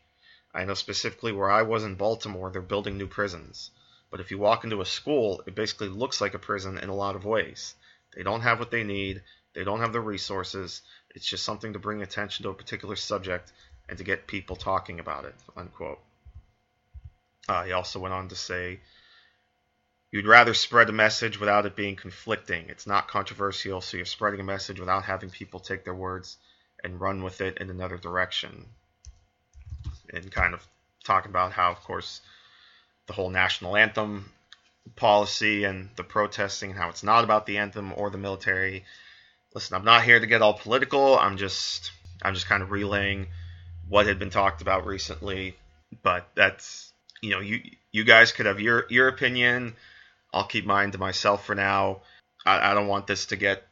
I 0.52 0.66
know 0.66 0.74
specifically 0.74 1.32
where 1.32 1.52
I 1.52 1.62
was 1.62 1.84
in 1.84 1.94
Baltimore, 1.94 2.50
they're 2.50 2.64
building 2.64 2.98
new 2.98 3.06
prisons. 3.06 3.70
But 4.10 4.20
if 4.20 4.32
you 4.32 4.40
walk 4.40 4.64
into 4.64 4.82
a 4.82 4.86
school, 4.86 5.44
it 5.46 5.54
basically 5.54 5.90
looks 5.90 6.22
like 6.22 6.34
a 6.34 6.40
prison 6.40 6.80
in 6.80 6.90
a 6.90 6.96
lot 6.96 7.16
of 7.16 7.26
ways. 7.26 7.76
They 8.16 8.24
don't 8.24 8.42
have 8.42 8.58
what 8.58 8.72
they 8.72 8.84
need, 8.84 9.22
they 9.54 9.64
don't 9.64 9.82
have 9.82 9.94
the 9.94 10.02
resources. 10.02 10.82
It's 11.12 11.28
just 11.28 11.46
something 11.46 11.74
to 11.74 11.80
bring 11.80 12.02
attention 12.02 12.44
to 12.44 12.50
a 12.50 12.56
particular 12.56 12.96
subject 12.96 13.52
and 13.90 13.98
to 13.98 14.04
get 14.04 14.28
people 14.28 14.56
talking 14.56 15.00
about 15.00 15.26
it, 15.26 15.36
unquote. 15.56 16.00
Uh, 17.48 17.64
he 17.64 17.72
also 17.72 18.00
went 18.00 18.14
on 18.14 18.28
to 18.30 18.36
say, 18.36 18.80
You'd 20.10 20.26
rather 20.26 20.54
spread 20.54 20.90
a 20.90 20.94
message 20.94 21.38
without 21.38 21.66
it 21.66 21.76
being 21.76 21.98
conflicting. 21.98 22.70
It's 22.70 22.88
not 22.88 23.10
controversial, 23.10 23.82
so 23.82 23.98
you're 23.98 24.06
spreading 24.06 24.40
a 24.40 24.44
message 24.44 24.80
without 24.80 25.04
having 25.04 25.30
people 25.30 25.60
take 25.60 25.84
their 25.84 25.94
words 25.94 26.38
and 26.82 27.00
run 27.00 27.24
with 27.24 27.42
it 27.42 27.58
in 27.58 27.70
another 27.70 27.98
direction. 27.98 28.66
And 30.14 30.32
kind 30.32 30.54
of 30.54 30.66
talking 31.04 31.30
about 31.30 31.52
how, 31.52 31.72
of 31.72 31.82
course, 31.82 32.22
the 33.08 33.14
whole 33.14 33.30
national 33.30 33.76
anthem 33.76 34.32
policy 34.96 35.66
and 35.66 35.90
the 35.98 36.04
protesting 36.04 36.72
and 36.72 36.80
how 36.80 36.90
it's 36.90 37.04
not 37.04 37.26
about 37.26 37.46
the 37.46 37.58
anthem 37.58 37.94
or 37.96 38.10
the 38.10 38.18
military. 38.18 38.86
Listen, 39.54 39.76
I'm 39.76 39.86
not 39.86 40.04
here 40.04 40.20
to 40.20 40.28
get 40.28 40.42
all 40.42 40.54
political. 40.54 41.18
I'm 41.20 41.36
just 41.36 41.92
I'm 42.22 42.34
just 42.34 42.48
kind 42.48 42.64
of 42.64 42.72
relaying 42.72 43.28
what 43.90 44.08
had 44.08 44.20
been 44.20 44.30
talked 44.30 44.62
about 44.62 44.86
recently. 44.86 45.56
But 46.04 46.28
that's 46.36 46.92
you 47.22 47.32
know 47.32 47.40
you 47.40 47.62
you 47.92 48.04
guys 48.04 48.32
could 48.32 48.46
have 48.46 48.60
your 48.60 48.86
your 48.90 49.08
opinion. 49.08 49.76
I'll 50.34 50.48
keep 50.48 50.66
mine 50.66 50.92
to 50.92 50.98
myself 50.98 51.46
for 51.46 51.56
now. 51.56 52.02
I, 52.46 52.72
I 52.72 52.74
don't 52.74 52.88
want 52.88 53.08
this 53.08 53.28
to 53.28 53.36
get 53.36 53.64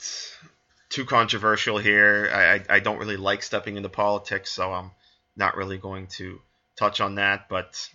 too 0.89 1.05
controversial 1.05 1.77
here. 1.77 2.29
I, 2.33 2.75
I, 2.75 2.79
don't 2.79 2.99
really 2.99 3.17
like 3.17 3.43
stepping 3.43 3.75
into 3.75 3.89
politics, 3.89 4.51
so 4.51 4.71
I'm 4.71 4.91
not 5.35 5.57
really 5.57 5.77
going 5.77 6.07
to 6.07 6.39
touch 6.77 7.01
on 7.01 7.15
that. 7.15 7.49
But 7.49 7.89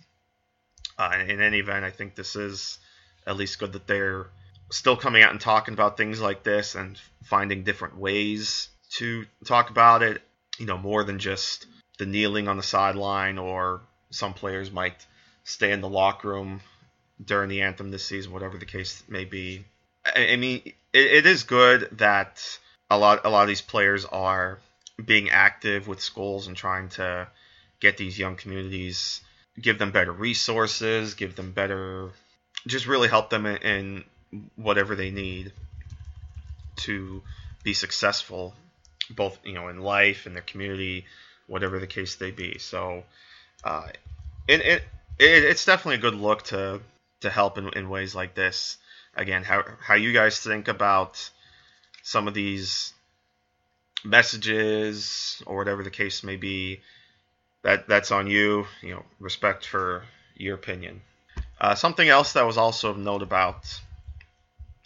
uh, 0.97 1.17
in 1.27 1.41
any 1.41 1.59
event, 1.59 1.83
I 1.83 1.89
think 1.89 2.15
this 2.15 2.35
is 2.35 2.77
at 3.25 3.37
least 3.37 3.59
good 3.59 3.73
that 3.73 3.87
they're 3.87 4.27
still 4.69 4.95
coming 4.95 5.23
out 5.23 5.31
and 5.31 5.41
talking 5.41 5.73
about 5.73 5.97
things 5.97 6.21
like 6.21 6.43
this 6.43 6.75
and 6.75 6.99
finding 7.23 7.63
different 7.63 7.97
ways 7.97 8.69
to 8.91 9.25
talk 9.45 9.69
about 9.69 10.03
it. 10.03 10.21
You 10.59 10.65
know, 10.65 10.77
more 10.77 11.03
than 11.03 11.17
just 11.17 11.65
the 12.01 12.07
kneeling 12.07 12.47
on 12.47 12.57
the 12.57 12.63
sideline, 12.63 13.37
or 13.37 13.79
some 14.09 14.33
players 14.33 14.71
might 14.71 15.05
stay 15.43 15.71
in 15.71 15.81
the 15.81 15.87
locker 15.87 16.29
room 16.29 16.59
during 17.23 17.47
the 17.47 17.61
anthem 17.61 17.91
this 17.91 18.03
season, 18.03 18.31
whatever 18.31 18.57
the 18.57 18.65
case 18.65 19.03
may 19.07 19.23
be. 19.23 19.63
I, 20.03 20.29
I 20.29 20.35
mean, 20.35 20.63
it, 20.65 20.73
it 20.93 21.25
is 21.27 21.43
good 21.43 21.89
that 21.99 22.41
a 22.89 22.97
lot 22.97 23.21
a 23.23 23.29
lot 23.29 23.43
of 23.43 23.49
these 23.49 23.61
players 23.61 24.03
are 24.05 24.57
being 25.05 25.29
active 25.29 25.87
with 25.87 26.01
schools 26.01 26.47
and 26.47 26.57
trying 26.57 26.89
to 26.89 27.27
get 27.79 27.97
these 27.97 28.17
young 28.17 28.35
communities, 28.35 29.21
give 29.61 29.77
them 29.77 29.91
better 29.91 30.11
resources, 30.11 31.13
give 31.13 31.35
them 31.35 31.51
better, 31.51 32.09
just 32.65 32.87
really 32.87 33.09
help 33.09 33.29
them 33.29 33.45
in, 33.45 33.57
in 33.57 34.03
whatever 34.55 34.95
they 34.95 35.11
need 35.11 35.51
to 36.77 37.21
be 37.63 37.75
successful, 37.75 38.55
both 39.11 39.37
you 39.43 39.53
know 39.53 39.67
in 39.67 39.81
life 39.81 40.25
and 40.25 40.35
their 40.35 40.41
community, 40.41 41.05
whatever 41.51 41.79
the 41.79 41.87
case 41.87 42.19
may 42.19 42.31
be. 42.31 42.57
So, 42.57 43.03
uh, 43.63 43.89
it, 44.47 44.61
it, 44.61 44.83
it 45.19 45.43
it's 45.43 45.65
definitely 45.65 45.95
a 45.95 46.11
good 46.11 46.15
look 46.15 46.43
to 46.43 46.81
to 47.19 47.29
help 47.29 47.57
in, 47.57 47.69
in 47.73 47.89
ways 47.89 48.15
like 48.15 48.33
this. 48.33 48.77
Again, 49.15 49.43
how 49.43 49.63
how 49.79 49.95
you 49.95 50.13
guys 50.13 50.39
think 50.39 50.69
about 50.69 51.29
some 52.03 52.27
of 52.27 52.33
these 52.33 52.93
messages 54.03 55.43
or 55.45 55.57
whatever 55.57 55.83
the 55.83 55.91
case 55.91 56.23
may 56.23 56.37
be, 56.37 56.79
that 57.63 57.87
that's 57.87 58.11
on 58.11 58.27
you. 58.27 58.65
You 58.81 58.95
know, 58.95 59.05
respect 59.19 59.65
for 59.65 60.03
your 60.35 60.55
opinion. 60.55 61.01
Uh, 61.59 61.75
something 61.75 62.07
else 62.07 62.33
that 62.33 62.45
was 62.45 62.57
also 62.57 62.89
of 62.89 62.97
note 62.97 63.21
about, 63.21 63.79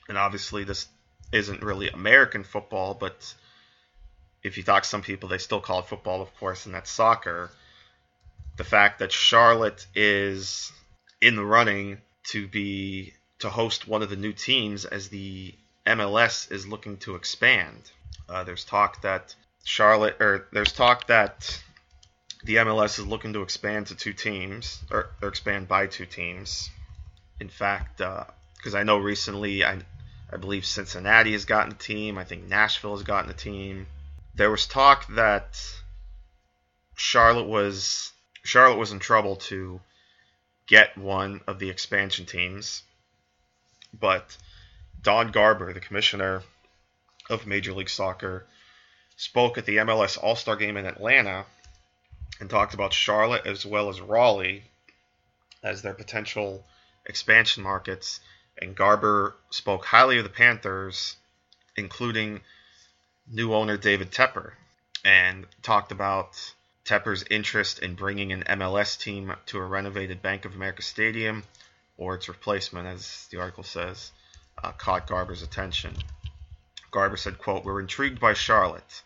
and 0.09 0.17
obviously 0.17 0.63
this 0.63 0.87
isn't 1.31 1.61
really 1.61 1.89
American 1.89 2.43
football, 2.43 2.95
but 2.95 3.33
if 4.45 4.57
you 4.57 4.63
talk 4.63 4.83
to 4.83 4.89
some 4.89 5.01
people, 5.01 5.27
they 5.27 5.39
still 5.39 5.59
call 5.59 5.79
it 5.79 5.87
football, 5.87 6.21
of 6.21 6.33
course, 6.37 6.67
and 6.67 6.75
that's 6.75 6.91
soccer. 6.91 7.49
The 8.57 8.63
fact 8.63 8.99
that 8.99 9.11
Charlotte 9.11 9.87
is 9.95 10.71
in 11.19 11.35
the 11.35 11.43
running 11.43 11.97
to 12.25 12.47
be 12.47 13.13
to 13.39 13.49
host 13.49 13.87
one 13.87 14.03
of 14.03 14.09
the 14.09 14.15
new 14.15 14.33
teams 14.33 14.85
as 14.85 15.09
the 15.09 15.55
MLS 15.87 16.51
is 16.51 16.67
looking 16.67 16.97
to 16.97 17.15
expand. 17.15 17.89
Uh, 18.29 18.43
there's 18.43 18.63
talk 18.63 19.01
that 19.01 19.35
Charlotte, 19.63 20.17
or 20.19 20.47
there's 20.53 20.71
talk 20.71 21.07
that 21.07 21.61
the 22.43 22.57
MLS 22.57 22.99
is 22.99 23.07
looking 23.07 23.33
to 23.33 23.41
expand 23.41 23.87
to 23.87 23.95
two 23.95 24.13
teams, 24.13 24.83
or, 24.91 25.09
or 25.23 25.27
expand 25.27 25.67
by 25.67 25.87
two 25.87 26.05
teams. 26.05 26.69
In 27.39 27.49
fact, 27.49 27.97
because 27.97 28.75
uh, 28.75 28.77
I 28.77 28.83
know 28.83 28.99
recently, 28.99 29.65
I, 29.65 29.79
I 30.31 30.37
believe 30.37 30.65
Cincinnati 30.65 31.31
has 31.31 31.45
gotten 31.45 31.73
a 31.73 31.75
team. 31.75 32.19
I 32.19 32.23
think 32.25 32.47
Nashville 32.47 32.95
has 32.95 33.03
gotten 33.03 33.31
a 33.31 33.33
team. 33.33 33.87
There 34.35 34.51
was 34.51 34.67
talk 34.67 35.07
that 35.15 35.57
Charlotte 36.97 37.47
was 37.47 38.11
Charlotte 38.43 38.77
was 38.77 38.91
in 38.91 38.99
trouble 38.99 39.37
to 39.37 39.79
get 40.67 40.97
one 40.97 41.39
of 41.47 41.57
the 41.57 41.69
expansion 41.69 42.25
teams, 42.25 42.83
but 43.93 44.37
Don 45.01 45.31
Garber, 45.31 45.71
the 45.71 45.79
commissioner 45.79 46.43
of 47.29 47.47
Major 47.47 47.71
League 47.71 47.89
Soccer, 47.89 48.45
spoke 49.15 49.57
at 49.57 49.65
the 49.65 49.77
MLS 49.77 50.21
All 50.21 50.35
Star 50.35 50.57
game 50.57 50.75
in 50.75 50.85
Atlanta 50.85 51.45
and 52.41 52.49
talked 52.49 52.73
about 52.73 52.93
Charlotte 52.93 53.45
as 53.45 53.65
well 53.65 53.87
as 53.87 54.01
Raleigh 54.01 54.69
as 55.63 55.81
their 55.81 55.93
potential 55.93 56.67
expansion 57.05 57.63
markets. 57.63 58.19
And 58.57 58.75
Garber 58.75 59.37
spoke 59.49 59.85
highly 59.85 60.17
of 60.17 60.25
the 60.25 60.29
Panthers, 60.29 61.15
including 61.77 62.41
new 63.27 63.53
owner 63.53 63.77
David 63.77 64.11
Tepper, 64.11 64.53
and 65.03 65.45
talked 65.63 65.91
about 65.91 66.53
Tepper's 66.85 67.23
interest 67.31 67.79
in 67.79 67.95
bringing 67.95 68.31
an 68.31 68.43
MLS 68.43 68.99
team 68.99 69.35
to 69.47 69.57
a 69.57 69.65
renovated 69.65 70.21
Bank 70.21 70.45
of 70.45 70.53
America 70.53 70.83
Stadium, 70.83 71.43
or 71.97 72.15
its 72.15 72.27
replacement, 72.27 72.87
as 72.87 73.27
the 73.31 73.39
article 73.39 73.63
says, 73.63 74.11
uh, 74.63 74.71
caught 74.73 75.07
Garber's 75.07 75.41
attention. 75.41 75.95
Garber 76.91 77.17
said, 77.17 77.39
quote, 77.39 77.65
We're 77.65 77.79
intrigued 77.79 78.19
by 78.19 78.33
Charlotte. 78.33 79.01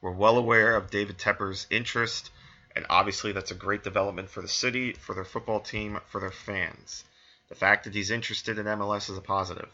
We're 0.00 0.12
well 0.12 0.38
aware 0.38 0.76
of 0.76 0.90
David 0.90 1.18
Tepper's 1.18 1.66
interest, 1.70 2.30
and 2.76 2.86
obviously 2.88 3.32
that's 3.32 3.50
a 3.50 3.56
great 3.56 3.82
development 3.82 4.30
for 4.30 4.40
the 4.40 4.48
city, 4.48 4.92
for 4.92 5.14
their 5.14 5.24
football 5.24 5.60
team, 5.60 5.98
for 6.06 6.20
their 6.20 6.30
fans. 6.30 7.04
The 7.48 7.54
fact 7.54 7.84
that 7.84 7.94
he's 7.94 8.10
interested 8.10 8.58
in 8.58 8.66
MLS 8.66 9.10
is 9.10 9.18
a 9.18 9.20
positive. 9.20 9.70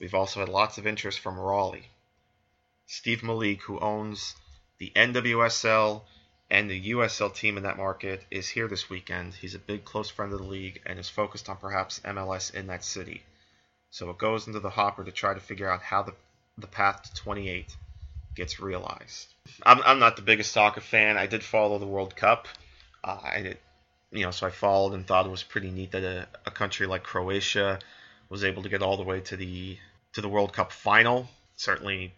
We've 0.00 0.14
also 0.14 0.40
had 0.40 0.48
lots 0.48 0.78
of 0.78 0.86
interest 0.86 1.20
from 1.20 1.38
Raleigh. 1.38 1.88
Steve 2.92 3.22
Malik, 3.22 3.62
who 3.62 3.80
owns 3.80 4.36
the 4.76 4.92
NWSL 4.94 6.02
and 6.50 6.70
the 6.70 6.90
USL 6.90 7.34
team 7.34 7.56
in 7.56 7.62
that 7.62 7.78
market, 7.78 8.22
is 8.30 8.50
here 8.50 8.68
this 8.68 8.90
weekend. 8.90 9.32
He's 9.32 9.54
a 9.54 9.58
big 9.58 9.86
close 9.86 10.10
friend 10.10 10.30
of 10.30 10.40
the 10.40 10.44
league 10.44 10.82
and 10.84 10.98
is 10.98 11.08
focused 11.08 11.48
on 11.48 11.56
perhaps 11.56 12.00
MLS 12.04 12.52
in 12.52 12.66
that 12.66 12.84
city. 12.84 13.22
So 13.88 14.10
it 14.10 14.18
goes 14.18 14.46
into 14.46 14.60
the 14.60 14.68
hopper 14.68 15.04
to 15.04 15.10
try 15.10 15.32
to 15.32 15.40
figure 15.40 15.70
out 15.70 15.80
how 15.80 16.02
the 16.02 16.14
the 16.58 16.66
path 16.66 17.04
to 17.04 17.14
28 17.14 17.74
gets 18.34 18.60
realized. 18.60 19.32
I'm, 19.62 19.80
I'm 19.86 19.98
not 19.98 20.16
the 20.16 20.22
biggest 20.22 20.52
soccer 20.52 20.82
fan. 20.82 21.16
I 21.16 21.26
did 21.26 21.42
follow 21.42 21.78
the 21.78 21.86
World 21.86 22.14
Cup. 22.14 22.46
Uh, 23.02 23.20
I 23.24 23.40
did, 23.40 23.58
you 24.10 24.22
know, 24.26 24.32
so 24.32 24.46
I 24.46 24.50
followed 24.50 24.92
and 24.92 25.06
thought 25.06 25.24
it 25.24 25.30
was 25.30 25.42
pretty 25.42 25.70
neat 25.70 25.92
that 25.92 26.04
a, 26.04 26.28
a 26.44 26.50
country 26.50 26.86
like 26.86 27.04
Croatia 27.04 27.78
was 28.28 28.44
able 28.44 28.62
to 28.64 28.68
get 28.68 28.82
all 28.82 28.98
the 28.98 29.02
way 29.02 29.20
to 29.20 29.36
the 29.38 29.78
to 30.12 30.20
the 30.20 30.28
World 30.28 30.52
Cup 30.52 30.72
final. 30.72 31.26
Certainly, 31.56 32.12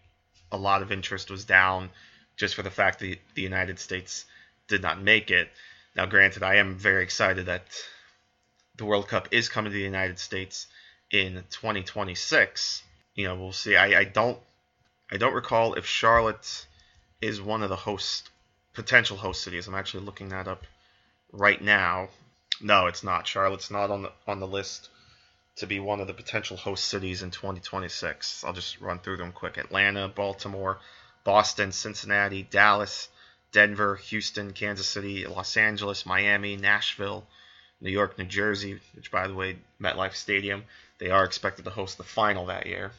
a 0.55 0.57
lot 0.57 0.81
of 0.81 0.91
interest 0.91 1.29
was 1.29 1.45
down 1.45 1.89
just 2.37 2.55
for 2.55 2.63
the 2.63 2.71
fact 2.71 2.99
that 2.99 3.17
the 3.33 3.41
United 3.41 3.79
States 3.79 4.25
did 4.67 4.81
not 4.81 5.01
make 5.01 5.31
it. 5.31 5.49
Now, 5.95 6.05
granted, 6.05 6.43
I 6.43 6.55
am 6.55 6.75
very 6.75 7.03
excited 7.03 7.45
that 7.45 7.63
the 8.75 8.85
World 8.85 9.07
Cup 9.07 9.29
is 9.31 9.47
coming 9.49 9.71
to 9.71 9.77
the 9.77 9.83
United 9.83 10.19
States 10.19 10.67
in 11.11 11.43
2026 11.49 12.83
you 13.15 13.25
know, 13.25 13.35
we'll 13.35 13.53
see. 13.53 13.75
I, 13.75 14.01
I 14.01 14.03
don't 14.03 14.37
I 15.11 15.17
don't 15.17 15.33
recall 15.33 15.73
if 15.73 15.85
Charlotte 15.85 16.67
is 17.21 17.41
one 17.41 17.63
of 17.63 17.69
the 17.69 17.75
host 17.75 18.29
potential 18.73 19.17
host 19.17 19.41
cities. 19.41 19.67
I'm 19.67 19.75
actually 19.75 20.03
looking 20.03 20.29
that 20.29 20.47
up 20.47 20.65
right 21.31 21.61
now. 21.61 22.09
No, 22.61 22.87
it's 22.87 23.03
not. 23.03 23.25
Charlotte's 23.25 23.71
not 23.71 23.89
on 23.89 24.03
the 24.03 24.11
on 24.27 24.39
the 24.39 24.47
list 24.47 24.89
to 25.55 25.67
be 25.67 25.79
one 25.79 26.01
of 26.01 26.07
the 26.07 26.13
potential 26.13 26.57
host 26.57 26.85
cities 26.85 27.21
in 27.21 27.31
2026. 27.31 28.43
I'll 28.43 28.53
just 28.53 28.81
run 28.81 28.99
through 28.99 29.17
them 29.17 29.31
quick. 29.31 29.57
Atlanta, 29.57 30.07
Baltimore, 30.07 30.79
Boston, 31.23 31.71
Cincinnati, 31.71 32.43
Dallas, 32.43 33.09
Denver, 33.51 33.95
Houston, 33.95 34.51
Kansas 34.51 34.87
City, 34.87 35.25
Los 35.25 35.55
Angeles, 35.55 36.05
Miami, 36.05 36.57
Nashville, 36.57 37.25
New 37.79 37.89
York, 37.89 38.17
New 38.17 38.25
Jersey, 38.25 38.79
which 38.95 39.11
by 39.11 39.27
the 39.27 39.33
way, 39.33 39.57
MetLife 39.79 40.15
Stadium, 40.15 40.65
they 40.97 41.09
are 41.09 41.23
expected 41.23 41.63
to 41.65 41.71
host 41.71 41.97
the 41.97 42.03
final 42.03 42.47
that 42.47 42.67
year. 42.67 42.91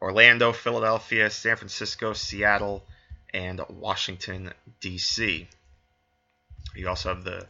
Orlando, 0.00 0.52
Philadelphia, 0.52 1.30
San 1.30 1.56
Francisco, 1.56 2.12
Seattle, 2.12 2.84
and 3.32 3.60
Washington, 3.68 4.52
D.C. 4.80 5.48
You 6.74 6.88
also 6.88 7.14
have 7.14 7.24
the 7.24 7.46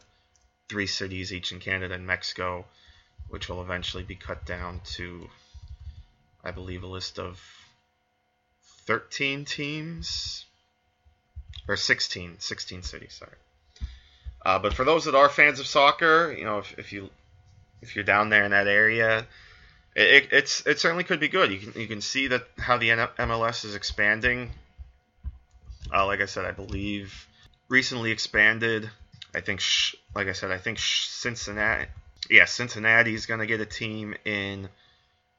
three 0.69 0.87
cities, 0.87 1.33
each 1.33 1.51
in 1.51 1.59
Canada 1.59 1.93
and 1.93 2.07
Mexico, 2.07 2.65
which 3.29 3.49
will 3.49 3.61
eventually 3.61 4.03
be 4.03 4.15
cut 4.15 4.45
down 4.45 4.81
to, 4.83 5.29
I 6.43 6.51
believe, 6.51 6.83
a 6.83 6.87
list 6.87 7.19
of 7.19 7.41
13 8.85 9.45
teams 9.45 10.45
or 11.67 11.75
16, 11.75 12.35
16 12.39 12.83
cities. 12.83 13.13
Sorry. 13.19 13.31
Uh, 14.45 14.59
but 14.59 14.73
for 14.73 14.85
those 14.85 15.05
that 15.05 15.15
are 15.15 15.29
fans 15.29 15.59
of 15.59 15.67
soccer, 15.67 16.33
you 16.37 16.45
know, 16.45 16.59
if, 16.59 16.79
if 16.79 16.93
you 16.93 17.09
if 17.81 17.95
you're 17.95 18.05
down 18.05 18.29
there 18.29 18.43
in 18.43 18.51
that 18.51 18.67
area, 18.67 19.27
it, 19.95 20.29
it's 20.31 20.65
it 20.65 20.79
certainly 20.79 21.03
could 21.03 21.19
be 21.19 21.27
good. 21.27 21.51
You 21.51 21.59
can 21.59 21.81
you 21.81 21.87
can 21.87 22.01
see 22.01 22.27
that 22.27 22.47
how 22.57 22.77
the 22.77 22.89
MLS 22.89 23.65
is 23.65 23.75
expanding. 23.75 24.51
Uh, 25.93 26.05
like 26.05 26.21
I 26.21 26.25
said, 26.25 26.45
I 26.45 26.51
believe 26.51 27.27
recently 27.69 28.11
expanded. 28.11 28.89
I 29.35 29.41
think, 29.41 29.61
like 30.15 30.27
I 30.27 30.33
said, 30.33 30.51
I 30.51 30.57
think 30.57 30.79
Cincinnati. 30.79 31.89
Yeah, 32.29 32.43
Cincinnati 32.43 33.13
is 33.13 33.25
going 33.25 33.39
to 33.39 33.45
get 33.45 33.61
a 33.61 33.65
team 33.65 34.13
in 34.25 34.67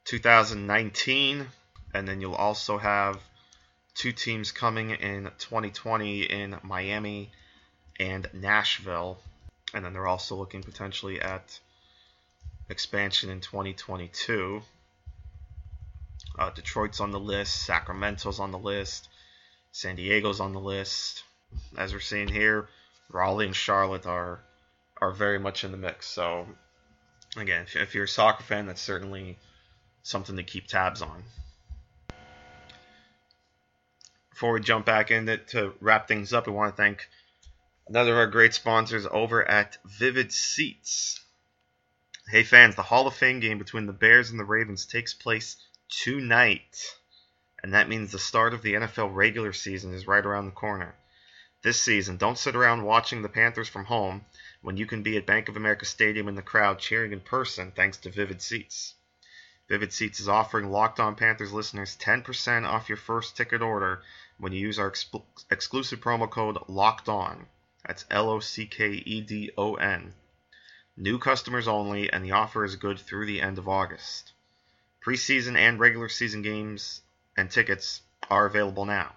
2019, 0.07 1.46
and 1.92 2.09
then 2.09 2.22
you'll 2.22 2.35
also 2.35 2.79
have 2.79 3.20
two 3.94 4.12
teams 4.12 4.53
coming 4.53 4.90
in 4.90 5.24
2020 5.38 6.22
in 6.22 6.57
Miami 6.62 7.31
and 8.01 8.27
Nashville, 8.33 9.18
and 9.74 9.85
then 9.85 9.92
they're 9.92 10.07
also 10.07 10.37
looking 10.37 10.62
potentially 10.62 11.20
at 11.20 11.61
expansion 12.70 13.29
in 13.29 13.40
2022. 13.40 14.62
Uh, 16.38 16.51
Detroit's 16.51 17.01
on 17.01 17.11
the 17.11 17.20
list, 17.20 17.66
Sacramento's 17.66 18.40
on 18.40 18.51
the 18.51 18.59
list, 18.59 19.09
San 19.72 19.96
Diego's 19.96 20.40
on 20.40 20.55
the 20.55 20.61
list. 20.61 21.22
As 21.77 21.92
we're 21.92 22.01
seeing 22.01 22.29
here, 22.29 22.66
Raleigh 23.11 23.46
and 23.46 23.57
Charlotte 23.57 24.07
are 24.07 24.40
are 25.01 25.12
very 25.12 25.38
much 25.38 25.64
in 25.64 25.70
the 25.70 25.77
mix. 25.77 26.07
So 26.07 26.46
again, 27.40 27.62
if, 27.62 27.77
if 27.77 27.94
you're 27.94 28.05
a 28.05 28.09
soccer 28.09 28.42
fan, 28.42 28.66
that's 28.66 28.81
certainly 28.81 29.38
something 30.03 30.37
to 30.37 30.42
keep 30.42 30.66
tabs 30.66 31.03
on. 31.03 31.22
Before 34.31 34.53
we 34.53 34.61
jump 34.61 34.87
back 34.87 35.11
in 35.11 35.27
to 35.48 35.74
wrap 35.81 36.07
things 36.07 36.33
up, 36.33 36.46
we 36.46 36.53
want 36.53 36.74
to 36.74 36.77
thank 36.81 37.09
another 37.88 38.12
of 38.12 38.18
our 38.18 38.27
great 38.27 38.55
sponsors 38.55 39.07
over 39.11 39.46
at 39.48 39.79
Vivid 39.85 40.33
Seats. 40.33 41.20
Hey 42.31 42.42
fans, 42.42 42.77
the 42.77 42.83
Hall 42.83 43.07
of 43.07 43.14
Fame 43.14 43.40
game 43.40 43.59
between 43.59 43.87
the 43.87 43.92
Bears 43.92 44.31
and 44.31 44.38
the 44.38 44.44
Ravens 44.44 44.87
takes 44.87 45.14
place 45.14 45.57
tonight. 45.88 46.94
And 47.62 47.74
that 47.74 47.88
means 47.88 48.12
the 48.12 48.18
start 48.18 48.55
of 48.55 48.62
the 48.62 48.74
NFL 48.74 49.14
regular 49.14 49.53
season 49.53 49.92
is 49.92 50.07
right 50.07 50.24
around 50.24 50.46
the 50.46 50.53
corner. 50.53 50.94
This 51.62 51.81
season, 51.81 52.16
don't 52.16 52.38
sit 52.38 52.55
around 52.55 52.85
watching 52.85 53.22
the 53.22 53.29
Panthers 53.29 53.68
from 53.68 53.87
home 53.87 54.24
when 54.61 54.77
you 54.77 54.87
can 54.87 55.03
be 55.03 55.16
at 55.16 55.27
Bank 55.27 55.49
of 55.49 55.57
America 55.57 55.85
Stadium 55.85 56.27
in 56.27 56.35
the 56.35 56.42
crowd 56.42 56.79
cheering 56.79 57.12
in 57.12 57.21
person 57.21 57.71
thanks 57.71 57.97
to 57.99 58.11
Vivid 58.11 58.42
Seats. 58.42 58.94
Vivid 59.68 59.92
Seats 59.92 60.18
is 60.18 60.29
offering 60.29 60.71
Locked 60.71 60.99
On 60.99 61.14
Panthers 61.14 61.53
listeners 61.53 61.97
10% 62.01 62.66
off 62.66 62.88
your 62.88 62.97
first 62.97 63.37
ticket 63.37 63.62
order 63.62 64.03
when 64.38 64.53
you 64.53 64.61
use 64.61 64.79
our 64.79 64.92
exclusive 65.51 66.01
promo 66.01 66.29
code 66.29 66.59
LOCKED 66.68 67.09
ON. 67.09 67.47
That's 67.87 68.05
L 68.11 68.31
O 68.31 68.40
C 68.40 68.66
K 68.66 68.92
E 68.92 69.21
D 69.21 69.51
O 69.57 69.75
N. 69.77 70.14
New 70.97 71.18
customers 71.18 71.68
only, 71.68 72.12
and 72.12 72.25
the 72.25 72.33
offer 72.33 72.64
is 72.64 72.75
good 72.75 72.99
through 72.99 73.27
the 73.27 73.40
end 73.40 73.59
of 73.59 73.68
August. 73.68 74.33
Preseason 75.05 75.57
and 75.57 75.79
regular 75.79 76.09
season 76.09 76.42
games 76.42 77.03
and 77.37 77.51
tickets 77.51 78.01
are 78.29 78.47
available 78.47 78.85
now. 78.85 79.14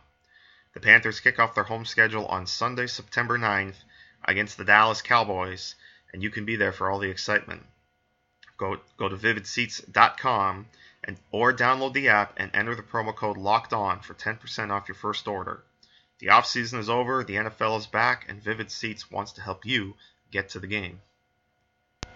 The 0.73 0.79
Panthers 0.79 1.19
kick 1.19 1.39
off 1.39 1.55
their 1.55 1.63
home 1.63 1.85
schedule 1.85 2.27
on 2.27 2.45
Sunday, 2.45 2.87
September 2.87 3.39
9th 3.39 3.83
against 4.25 4.57
the 4.57 4.65
Dallas 4.65 5.01
Cowboys, 5.01 5.75
and 6.13 6.21
you 6.21 6.29
can 6.29 6.45
be 6.45 6.55
there 6.55 6.71
for 6.71 6.89
all 6.89 6.99
the 6.99 7.09
excitement. 7.09 7.65
Go, 8.57 8.79
go 8.97 9.09
to 9.09 9.15
vividseats.com 9.15 10.67
and 11.03 11.17
or 11.31 11.53
download 11.53 11.93
the 11.93 12.09
app 12.09 12.33
and 12.37 12.51
enter 12.53 12.75
the 12.75 12.83
promo 12.83 13.15
code 13.15 13.37
locked 13.37 13.73
on 13.73 14.01
for 14.01 14.13
10% 14.13 14.71
off 14.71 14.87
your 14.87 14.95
first 14.95 15.27
order. 15.27 15.63
The 16.19 16.27
offseason 16.27 16.77
is 16.77 16.89
over, 16.89 17.23
the 17.23 17.35
NFL 17.35 17.79
is 17.79 17.87
back, 17.87 18.25
and 18.29 18.43
Vivid 18.43 18.69
Seats 18.69 19.09
wants 19.09 19.31
to 19.33 19.41
help 19.41 19.65
you 19.65 19.95
get 20.29 20.49
to 20.49 20.59
the 20.59 20.67
game. 20.67 21.01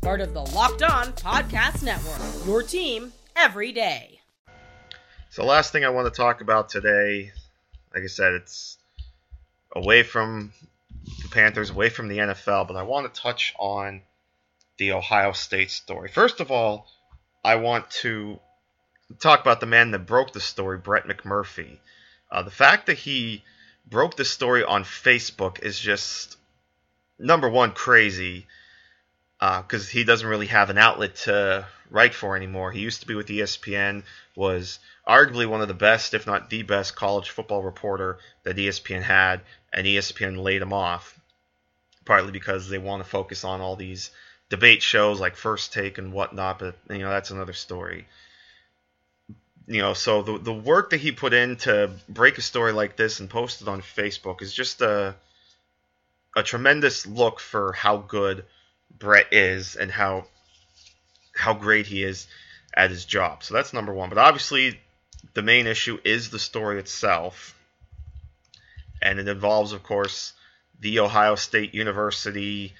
part 0.00 0.20
of 0.20 0.32
the 0.32 0.40
Locked 0.40 0.82
On 0.82 1.12
Podcast 1.12 1.82
Network. 1.82 2.46
Your 2.46 2.62
team 2.62 3.12
every 3.36 3.72
day. 3.72 4.20
So, 5.30 5.44
last 5.44 5.72
thing 5.72 5.84
I 5.84 5.90
want 5.90 6.12
to 6.12 6.16
talk 6.16 6.40
about 6.40 6.68
today, 6.68 7.32
like 7.94 8.04
I 8.04 8.06
said, 8.06 8.32
it's 8.34 8.78
away 9.74 10.02
from 10.02 10.52
the 11.22 11.28
Panthers, 11.28 11.70
away 11.70 11.90
from 11.90 12.08
the 12.08 12.18
NFL, 12.18 12.66
but 12.66 12.76
I 12.76 12.82
want 12.82 13.12
to 13.12 13.20
touch 13.20 13.54
on 13.58 14.02
the 14.78 14.92
Ohio 14.92 15.32
State 15.32 15.70
story. 15.70 16.08
First 16.08 16.40
of 16.40 16.50
all, 16.50 16.86
I 17.44 17.56
want 17.56 17.90
to 18.02 18.38
talk 19.18 19.40
about 19.40 19.60
the 19.60 19.66
man 19.66 19.90
that 19.90 20.00
broke 20.00 20.32
the 20.32 20.40
story, 20.40 20.78
Brett 20.78 21.06
McMurphy. 21.06 21.78
Uh, 22.30 22.42
the 22.42 22.50
fact 22.50 22.86
that 22.86 22.98
he 22.98 23.42
broke 23.86 24.16
the 24.16 24.24
story 24.24 24.64
on 24.64 24.84
Facebook 24.84 25.60
is 25.62 25.78
just 25.78 26.36
number 27.18 27.48
one 27.48 27.72
crazy 27.72 28.46
because 29.38 29.86
uh, 29.86 29.90
he 29.90 30.04
doesn't 30.04 30.28
really 30.28 30.46
have 30.46 30.70
an 30.70 30.78
outlet 30.78 31.14
to 31.14 31.66
write 31.90 32.14
for 32.14 32.36
anymore. 32.36 32.72
He 32.72 32.80
used 32.80 33.00
to 33.02 33.06
be 33.06 33.14
with 33.14 33.28
ESPN, 33.28 34.02
was 34.34 34.80
arguably 35.06 35.46
one 35.46 35.60
of 35.60 35.68
the 35.68 35.74
best, 35.74 36.14
if 36.14 36.26
not 36.26 36.50
the 36.50 36.62
best, 36.62 36.96
college 36.96 37.30
football 37.30 37.62
reporter 37.62 38.18
that 38.42 38.56
ESPN 38.56 39.02
had, 39.02 39.42
and 39.72 39.86
ESPN 39.86 40.42
laid 40.42 40.60
him 40.60 40.72
off, 40.72 41.18
partly 42.04 42.32
because 42.32 42.68
they 42.68 42.78
want 42.78 43.02
to 43.02 43.08
focus 43.08 43.44
on 43.44 43.60
all 43.60 43.76
these 43.76 44.10
debate 44.48 44.82
shows 44.82 45.20
like 45.20 45.36
First 45.36 45.72
Take 45.72 45.98
and 45.98 46.12
whatnot. 46.12 46.58
But 46.58 46.76
you 46.90 46.98
know 46.98 47.10
that's 47.10 47.30
another 47.30 47.52
story. 47.52 48.06
You 49.68 49.82
know, 49.82 49.94
so 49.94 50.22
the 50.22 50.38
the 50.38 50.52
work 50.52 50.90
that 50.90 51.00
he 51.00 51.12
put 51.12 51.32
in 51.32 51.56
to 51.58 51.90
break 52.08 52.38
a 52.38 52.42
story 52.42 52.72
like 52.72 52.96
this 52.96 53.20
and 53.20 53.30
post 53.30 53.62
it 53.62 53.68
on 53.68 53.82
Facebook 53.82 54.42
is 54.42 54.52
just 54.52 54.80
a 54.80 55.14
a 56.34 56.42
tremendous 56.42 57.06
look 57.06 57.40
for 57.40 57.72
how 57.72 57.98
good 57.98 58.44
Brett 58.90 59.32
is 59.32 59.76
and 59.76 59.90
how 59.90 60.26
how 61.34 61.54
great 61.54 61.86
he 61.86 62.02
is 62.02 62.26
at 62.74 62.90
his 62.90 63.04
job. 63.04 63.44
So 63.44 63.54
that's 63.54 63.72
number 63.72 63.92
one. 63.92 64.08
But 64.08 64.18
obviously, 64.18 64.80
the 65.34 65.42
main 65.42 65.66
issue 65.66 65.98
is 66.04 66.30
the 66.30 66.38
story 66.38 66.78
itself, 66.78 67.54
and 69.00 69.18
it 69.18 69.28
involves, 69.28 69.72
of 69.72 69.82
course, 69.82 70.32
the 70.80 71.00
Ohio 71.00 71.34
State 71.36 71.74
University 71.74 72.74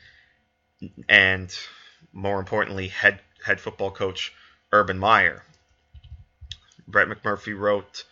and, 1.09 1.57
more 2.12 2.38
importantly, 2.38 2.88
head 2.88 3.21
head 3.44 3.61
football 3.61 3.90
coach 3.90 4.33
Urban 4.73 4.99
Meyer. 4.99 5.42
Brett 6.87 7.09
McMurphy 7.09 7.57
wrote 7.57 8.05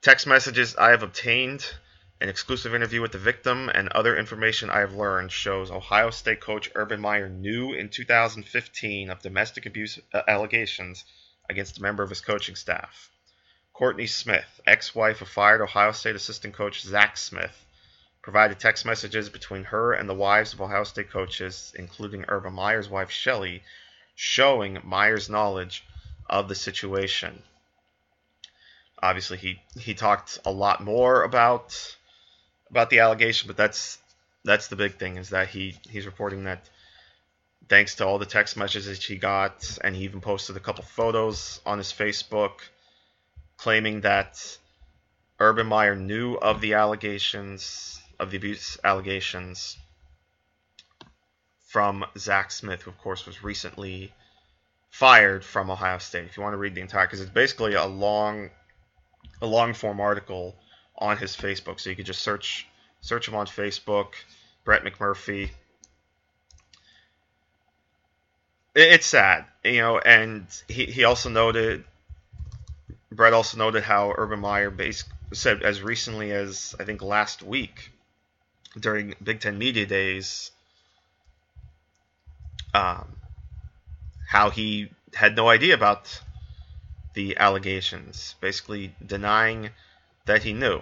text 0.00 0.26
messages 0.26 0.76
I 0.76 0.90
have 0.90 1.02
obtained 1.02 1.64
an 2.22 2.28
exclusive 2.28 2.72
interview 2.72 3.00
with 3.00 3.10
the 3.10 3.18
victim 3.18 3.68
and 3.68 3.88
other 3.88 4.16
information 4.16 4.70
I 4.70 4.78
have 4.78 4.94
learned 4.94 5.32
shows 5.32 5.72
Ohio 5.72 6.10
State 6.10 6.40
coach 6.40 6.70
Urban 6.76 7.00
Meyer 7.00 7.28
knew 7.28 7.72
in 7.72 7.88
2015 7.88 9.10
of 9.10 9.20
domestic 9.20 9.66
abuse 9.66 9.98
uh, 10.14 10.22
allegations 10.28 11.04
against 11.50 11.78
a 11.78 11.82
member 11.82 12.04
of 12.04 12.10
his 12.10 12.20
coaching 12.20 12.54
staff. 12.54 13.10
Courtney 13.72 14.06
Smith, 14.06 14.60
ex 14.64 14.94
wife 14.94 15.20
of 15.20 15.28
fired 15.28 15.62
Ohio 15.62 15.90
State 15.90 16.14
assistant 16.14 16.54
coach 16.54 16.82
Zach 16.82 17.16
Smith, 17.16 17.66
provided 18.22 18.60
text 18.60 18.86
messages 18.86 19.28
between 19.28 19.64
her 19.64 19.92
and 19.92 20.08
the 20.08 20.14
wives 20.14 20.52
of 20.52 20.60
Ohio 20.60 20.84
State 20.84 21.10
coaches, 21.10 21.72
including 21.76 22.24
Urban 22.28 22.52
Meyer's 22.52 22.88
wife 22.88 23.10
Shelly, 23.10 23.64
showing 24.14 24.78
Meyer's 24.84 25.28
knowledge 25.28 25.84
of 26.30 26.48
the 26.48 26.54
situation. 26.54 27.42
Obviously, 29.02 29.38
he, 29.38 29.60
he 29.76 29.94
talked 29.94 30.38
a 30.44 30.52
lot 30.52 30.80
more 30.80 31.24
about 31.24 31.96
about 32.72 32.90
the 32.90 33.00
allegation, 33.00 33.46
but 33.46 33.56
that's 33.56 33.98
that's 34.44 34.66
the 34.68 34.76
big 34.76 34.96
thing 34.96 35.18
is 35.18 35.30
that 35.30 35.48
he 35.48 35.76
he's 35.88 36.06
reporting 36.06 36.44
that 36.44 36.68
thanks 37.68 37.94
to 37.96 38.06
all 38.06 38.18
the 38.18 38.26
text 38.26 38.56
messages 38.56 39.04
he 39.04 39.16
got, 39.16 39.78
and 39.84 39.94
he 39.94 40.04
even 40.04 40.20
posted 40.20 40.56
a 40.56 40.60
couple 40.60 40.82
photos 40.82 41.60
on 41.64 41.78
his 41.78 41.92
Facebook 41.92 42.52
claiming 43.56 44.00
that 44.00 44.58
Urban 45.38 45.66
Meyer 45.66 45.94
knew 45.94 46.34
of 46.34 46.60
the 46.60 46.74
allegations 46.74 48.00
of 48.18 48.30
the 48.30 48.38
abuse 48.38 48.78
allegations 48.82 49.76
from 51.68 52.04
Zach 52.16 52.50
Smith, 52.50 52.82
who 52.82 52.90
of 52.90 52.98
course 52.98 53.26
was 53.26 53.44
recently 53.44 54.12
fired 54.90 55.44
from 55.44 55.70
Ohio 55.70 55.98
State. 55.98 56.24
If 56.24 56.36
you 56.36 56.42
want 56.42 56.54
to 56.54 56.58
read 56.58 56.74
the 56.74 56.80
entire, 56.80 57.06
because 57.06 57.20
it's 57.20 57.30
basically 57.30 57.74
a 57.74 57.84
long, 57.84 58.50
a 59.42 59.46
long 59.46 59.74
form 59.74 60.00
article 60.00 60.56
on 61.02 61.16
his 61.16 61.36
Facebook. 61.36 61.80
So 61.80 61.90
you 61.90 61.96
could 61.96 62.06
just 62.06 62.22
search 62.22 62.66
search 63.00 63.26
him 63.26 63.34
on 63.34 63.46
Facebook, 63.46 64.12
Brett 64.64 64.84
McMurphy. 64.84 65.50
It's 68.74 69.04
sad, 69.04 69.44
you 69.64 69.80
know, 69.80 69.98
and 69.98 70.46
he, 70.68 70.86
he 70.86 71.04
also 71.04 71.28
noted 71.28 71.84
Brett 73.10 73.34
also 73.34 73.58
noted 73.58 73.82
how 73.82 74.14
Urban 74.16 74.38
Meyer 74.38 74.70
base, 74.70 75.04
said 75.32 75.62
as 75.62 75.82
recently 75.82 76.30
as 76.30 76.74
I 76.78 76.84
think 76.84 77.02
last 77.02 77.42
week 77.42 77.90
during 78.78 79.14
Big 79.22 79.40
Ten 79.40 79.58
Media 79.58 79.84
Days 79.84 80.52
um, 82.72 83.16
how 84.26 84.50
he 84.50 84.88
had 85.12 85.36
no 85.36 85.48
idea 85.48 85.74
about 85.74 86.22
the 87.14 87.36
allegations, 87.36 88.34
basically 88.40 88.94
denying 89.04 89.70
that 90.24 90.42
he 90.42 90.52
knew. 90.52 90.80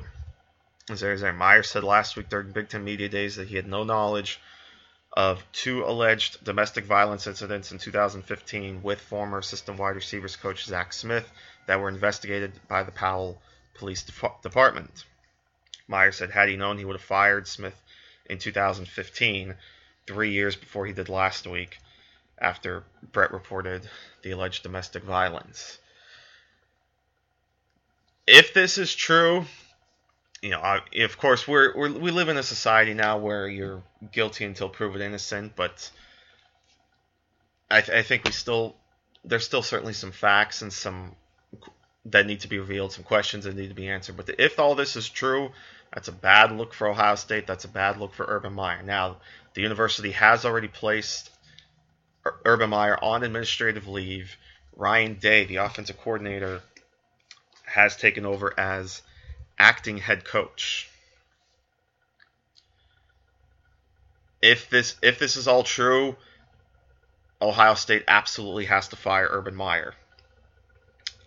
As 0.89 1.03
Isaiah 1.05 1.33
Meyer 1.33 1.63
said 1.63 1.85
last 1.85 2.17
week 2.17 2.29
during 2.29 2.53
Big 2.53 2.69
Ten 2.69 2.85
Media 2.85 3.09
Days 3.09 3.37
that 3.37 3.49
he 3.49 3.57
had 3.57 3.67
no 3.67 3.85
knowledge 3.85 4.41
of 5.13 5.45
two 5.53 5.85
alleged 5.85 6.45
domestic 6.45 6.85
violence 6.85 7.27
incidents 7.27 7.73
in 7.73 7.79
2015 7.79 8.83
with 8.83 9.01
former 9.01 9.39
assistant 9.39 9.79
wide 9.79 9.97
receivers 9.97 10.37
coach 10.37 10.65
Zach 10.65 10.93
Smith 10.93 11.31
that 11.67 11.81
were 11.81 11.89
investigated 11.89 12.53
by 12.69 12.83
the 12.83 12.93
Powell 12.93 13.43
Police 13.75 14.05
Department. 14.43 15.05
Meyer 15.89 16.13
said 16.13 16.31
had 16.31 16.49
he 16.49 16.57
known 16.57 16.79
he 16.79 16.85
would 16.85 16.97
have 16.97 17.03
fired 17.03 17.49
Smith 17.49 17.75
in 18.27 18.39
2015, 18.39 19.57
three 20.07 20.31
years 20.31 20.55
before 20.55 20.87
he 20.87 20.93
did 20.93 21.09
last 21.09 21.47
week, 21.49 21.79
after 22.39 22.85
Brett 23.03 23.33
reported 23.33 23.91
the 24.23 24.31
alleged 24.31 24.63
domestic 24.63 25.03
violence. 25.03 25.80
If 28.27 28.55
this 28.55 28.79
is 28.79 28.95
true, 28.95 29.45
you 30.43 30.51
know, 30.51 30.61
I, 30.61 30.81
of 31.01 31.19
course, 31.19 31.47
we're, 31.47 31.77
we're 31.77 31.93
we 31.93 32.11
live 32.11 32.29
in 32.29 32.37
a 32.37 32.43
society 32.43 32.95
now 32.95 33.19
where 33.19 33.49
you're 33.49 33.83
guilty 34.13 34.45
until 34.45 34.69
proven 34.69 35.03
innocent, 35.03 35.55
but 35.57 35.91
I, 37.71 37.81
th- 37.81 37.97
I 37.97 38.03
think 38.03 38.25
we 38.25 38.33
still 38.33 38.77
there's 39.25 39.45
still 39.45 39.63
certainly 39.63 39.93
some 39.93 40.13
facts 40.13 40.63
and 40.63 40.73
some 40.73 41.15
that 42.07 42.27
need 42.27 42.41
to 42.41 42.49
be 42.49 42.59
revealed, 42.59 42.93
some 42.93 43.05
questions 43.05 43.45
that 43.45 43.55
need 43.55 43.69
to 43.69 43.75
be 43.75 43.89
answered. 43.89 44.17
But 44.17 44.31
if 44.39 44.59
all 44.59 44.75
this 44.75 44.97
is 44.97 45.09
true, 45.09 45.51
that's 45.93 46.09
a 46.09 46.13
bad 46.13 46.53
look 46.53 46.73
for 46.73 46.89
Ohio 46.89 47.17
State. 47.17 47.47
That's 47.47 47.65
a 47.65 47.69
bad 47.69 47.99
look 47.99 48.15
for 48.15 48.25
Urban 48.27 48.55
Meyer. 48.55 48.83
Now, 48.83 49.19
the 49.55 49.61
university 49.61 50.13
has 50.13 50.45
already 50.45 50.69
placed 50.69 51.31
Urban 52.45 52.71
Meyer 52.71 52.97
on 53.03 53.23
administrative 53.23 53.87
leave. 53.87 54.37
Ryan 54.77 55.15
Day, 55.15 55.45
the 55.45 55.57
offensive 55.57 55.99
coordinator, 55.99 56.63
has 57.71 57.97
taken 57.97 58.27
over 58.27 58.59
as 58.59 59.03
acting 59.59 59.99
head 59.99 60.25
coach. 60.25 60.89
If 64.43 64.71
this 64.71 64.97
if 65.03 65.19
this 65.19 65.37
is 65.37 65.47
all 65.47 65.63
true, 65.63 66.17
Ohio 67.41 67.75
State 67.75 68.05
absolutely 68.09 68.67
has 68.67 68.89
to 68.89 68.97
fire 68.97 69.29
Urban 69.31 69.55
Meyer. 69.55 69.95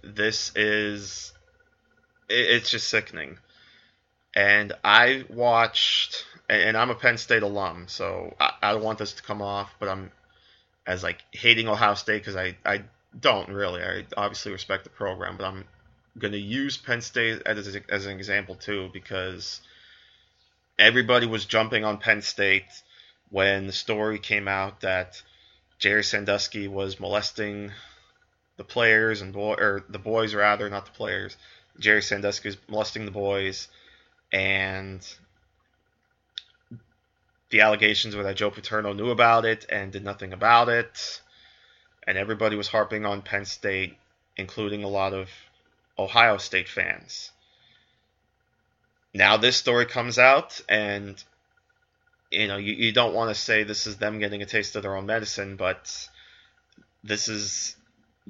This 0.04 0.52
is 0.56 1.32
it's 2.30 2.70
just 2.70 2.88
sickening. 2.88 3.38
And 4.36 4.74
I 4.84 5.26
watched 5.30 6.26
and 6.50 6.76
I'm 6.76 6.90
a 6.90 6.96
Penn 6.96 7.18
State 7.18 7.44
alum, 7.44 7.86
so 7.88 8.36
I, 8.40 8.54
I 8.62 8.72
don't 8.74 8.84
want 8.84 9.00
this 9.00 9.14
to 9.14 9.24
come 9.24 9.42
off, 9.42 9.74
but 9.80 9.90
I'm 9.90 10.12
as 10.86 11.04
like 11.04 11.24
hating 11.32 11.68
Ohio 11.68 11.94
State 11.94 12.20
because 12.20 12.36
I, 12.36 12.58
I 12.66 12.84
don't 13.18 13.50
really. 13.50 13.82
I 13.82 14.06
obviously 14.18 14.52
respect 14.52 14.84
the 14.84 14.90
program, 14.90 15.38
but 15.38 15.46
I'm 15.46 15.66
going 16.18 16.34
to 16.34 16.40
use 16.40 16.78
Penn 16.78 17.02
State 17.02 17.42
as, 17.46 17.78
as 17.90 18.06
an 18.06 18.18
example 18.18 18.56
too 18.56 18.90
because 18.94 19.62
everybody 20.78 21.26
was 21.26 21.46
jumping 21.46 21.84
on 21.84 21.98
Penn 21.98 22.22
State 22.22 22.66
when 23.30 23.68
the 23.68 23.74
story 23.74 24.20
came 24.20 24.48
out 24.48 24.82
that 24.82 25.22
Jerry 25.80 26.04
Sandusky 26.04 26.68
was 26.68 27.00
molesting 27.00 27.72
the 28.58 28.64
players 28.64 29.22
and 29.22 29.34
boy 29.34 29.54
or 29.54 29.84
the 29.90 30.00
boys 30.00 30.36
rather, 30.36 30.70
not 30.70 30.86
the 30.86 30.92
players. 30.92 31.36
Jerry 31.80 32.02
Sandusky 32.02 32.50
was 32.50 32.58
molesting 32.68 33.06
the 33.06 33.12
boys, 33.12 33.68
and 34.32 35.06
the 37.50 37.62
allegations 37.62 38.16
were 38.16 38.24
that 38.24 38.36
Joe 38.36 38.52
Paterno 38.52 38.94
knew 38.94 39.10
about 39.10 39.46
it 39.46 39.66
and 39.70 39.92
did 39.92 40.04
nothing 40.04 40.34
about 40.34 40.70
it, 40.70 41.22
and 42.06 42.18
everybody 42.18 42.56
was 42.56 42.68
harping 42.68 43.06
on 43.06 43.24
Penn 43.24 43.46
State, 43.46 43.98
including 44.38 44.84
a 44.84 44.88
lot 44.88 45.14
of 45.14 45.30
Ohio 45.98 46.38
State 46.38 46.70
fans. 46.70 47.32
Now 49.14 49.38
this 49.38 49.58
story 49.58 49.86
comes 49.86 50.18
out, 50.18 50.60
and 50.68 51.24
you 52.32 52.48
know 52.48 52.58
you, 52.58 52.74
you 52.74 52.92
don't 52.92 53.14
want 53.14 53.30
to 53.30 53.40
say 53.40 53.64
this 53.64 53.86
is 53.86 53.98
them 53.98 54.20
getting 54.20 54.42
a 54.42 54.46
taste 54.46 54.76
of 54.76 54.82
their 54.84 54.96
own 54.96 55.06
medicine, 55.06 55.56
but 55.56 56.10
this 57.04 57.28
is 57.28 57.76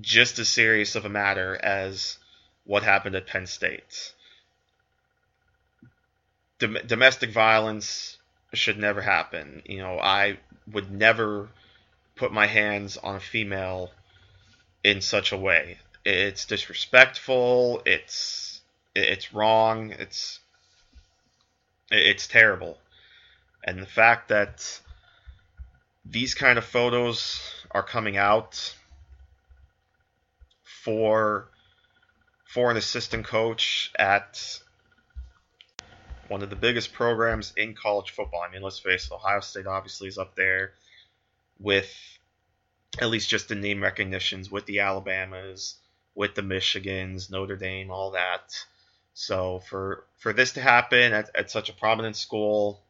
just 0.01 0.39
as 0.39 0.49
serious 0.49 0.95
of 0.95 1.05
a 1.05 1.09
matter 1.09 1.57
as 1.63 2.17
what 2.65 2.83
happened 2.83 3.15
at 3.15 3.27
Penn 3.27 3.45
State. 3.45 4.13
Dom- 6.59 6.77
domestic 6.85 7.31
violence 7.31 8.17
should 8.53 8.77
never 8.77 9.01
happen. 9.01 9.61
You 9.65 9.79
know, 9.79 9.99
I 9.99 10.37
would 10.71 10.91
never 10.91 11.49
put 12.15 12.31
my 12.31 12.47
hands 12.47 12.97
on 12.97 13.15
a 13.15 13.19
female 13.19 13.91
in 14.83 15.01
such 15.01 15.31
a 15.31 15.37
way. 15.37 15.77
It's 16.05 16.45
disrespectful. 16.45 17.81
It's 17.85 18.61
it's 18.95 19.33
wrong. 19.33 19.91
It's 19.91 20.39
it's 21.91 22.27
terrible. 22.27 22.77
And 23.63 23.79
the 23.79 23.85
fact 23.87 24.29
that 24.29 24.81
these 26.05 26.33
kind 26.33 26.57
of 26.57 26.65
photos 26.65 27.41
are 27.71 27.83
coming 27.83 28.17
out 28.17 28.75
for 30.63 31.47
for 32.45 32.69
an 32.69 32.77
assistant 32.77 33.25
coach 33.25 33.91
at 33.97 34.59
one 36.27 36.43
of 36.43 36.49
the 36.49 36.55
biggest 36.55 36.93
programs 36.93 37.53
in 37.55 37.73
college 37.73 38.11
football. 38.11 38.43
I 38.47 38.51
mean, 38.51 38.61
let's 38.61 38.79
face 38.79 39.05
it, 39.05 39.13
Ohio 39.13 39.39
State 39.39 39.67
obviously 39.67 40.07
is 40.07 40.17
up 40.17 40.35
there 40.35 40.73
with 41.59 41.91
at 43.01 43.09
least 43.09 43.29
just 43.29 43.47
the 43.47 43.55
name 43.55 43.81
recognitions 43.81 44.51
with 44.51 44.65
the 44.65 44.79
Alabamas, 44.81 45.75
with 46.15 46.35
the 46.35 46.41
Michigans, 46.41 47.31
Notre 47.31 47.55
Dame, 47.55 47.91
all 47.91 48.11
that. 48.11 48.65
So 49.13 49.59
for 49.69 50.05
for 50.17 50.33
this 50.33 50.53
to 50.53 50.61
happen 50.61 51.13
at, 51.13 51.29
at 51.35 51.51
such 51.51 51.69
a 51.69 51.73
prominent 51.73 52.15
school, 52.15 52.81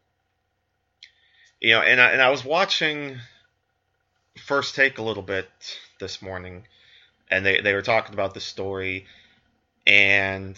you 1.60 1.72
know, 1.72 1.82
and 1.82 2.00
I, 2.00 2.12
and 2.12 2.22
I 2.22 2.30
was 2.30 2.46
watching 2.46 3.18
First 4.38 4.76
Take 4.76 4.98
a 4.98 5.04
little 5.04 5.24
bit 5.24 5.50
this 6.00 6.22
morning, 6.22 6.66
and 7.30 7.46
they, 7.46 7.62
they 7.62 7.74
were 7.74 7.82
talking 7.82 8.14
about 8.14 8.34
the 8.34 8.42
story, 8.42 9.06
and 9.88 10.56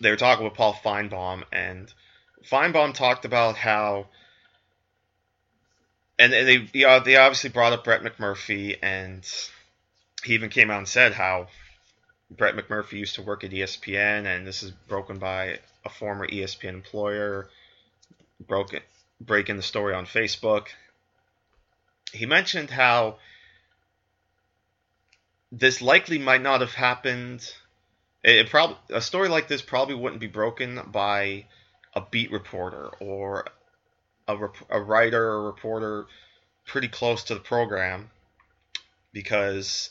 they 0.00 0.10
were 0.10 0.16
talking 0.16 0.44
with 0.44 0.54
Paul 0.54 0.74
Finebaum, 0.74 1.44
and 1.52 1.92
Finebaum 2.44 2.94
talked 2.94 3.24
about 3.24 3.56
how, 3.56 4.06
and 6.18 6.32
they 6.32 6.68
yeah, 6.72 6.98
they 6.98 7.16
obviously 7.16 7.50
brought 7.50 7.72
up 7.72 7.84
Brett 7.84 8.02
McMurphy, 8.02 8.76
and 8.82 9.26
he 10.26 10.34
even 10.34 10.50
came 10.50 10.70
out 10.70 10.78
and 10.78 10.88
said 10.88 11.12
how 11.12 11.46
Brett 12.30 12.56
McMurphy 12.56 12.94
used 12.94 13.14
to 13.14 13.22
work 13.22 13.44
at 13.44 13.52
ESPN, 13.52 14.26
and 14.26 14.46
this 14.46 14.62
is 14.62 14.72
broken 14.72 15.18
by 15.18 15.60
a 15.84 15.88
former 15.88 16.26
ESPN 16.26 16.74
employer, 16.74 17.48
broken 18.44 18.80
breaking 19.20 19.56
the 19.56 19.62
story 19.62 19.94
on 19.94 20.04
Facebook. 20.04 20.66
He 22.12 22.26
mentioned 22.26 22.70
how 22.70 23.18
this 25.52 25.80
likely 25.80 26.18
might 26.18 26.42
not 26.42 26.60
have 26.60 26.74
happened. 26.74 27.48
It, 28.22 28.50
probably 28.50 28.76
a 28.90 29.00
story 29.00 29.28
like 29.28 29.46
this 29.48 29.62
probably 29.62 29.94
wouldn't 29.94 30.20
be 30.20 30.26
broken 30.26 30.80
by 30.88 31.46
a 31.94 32.00
beat 32.00 32.32
reporter 32.32 32.88
or 33.00 33.46
a, 34.26 34.36
a 34.68 34.80
writer 34.80 35.24
or 35.24 35.46
reporter 35.46 36.06
pretty 36.66 36.88
close 36.88 37.22
to 37.24 37.34
the 37.34 37.40
program 37.40 38.10
because 39.12 39.90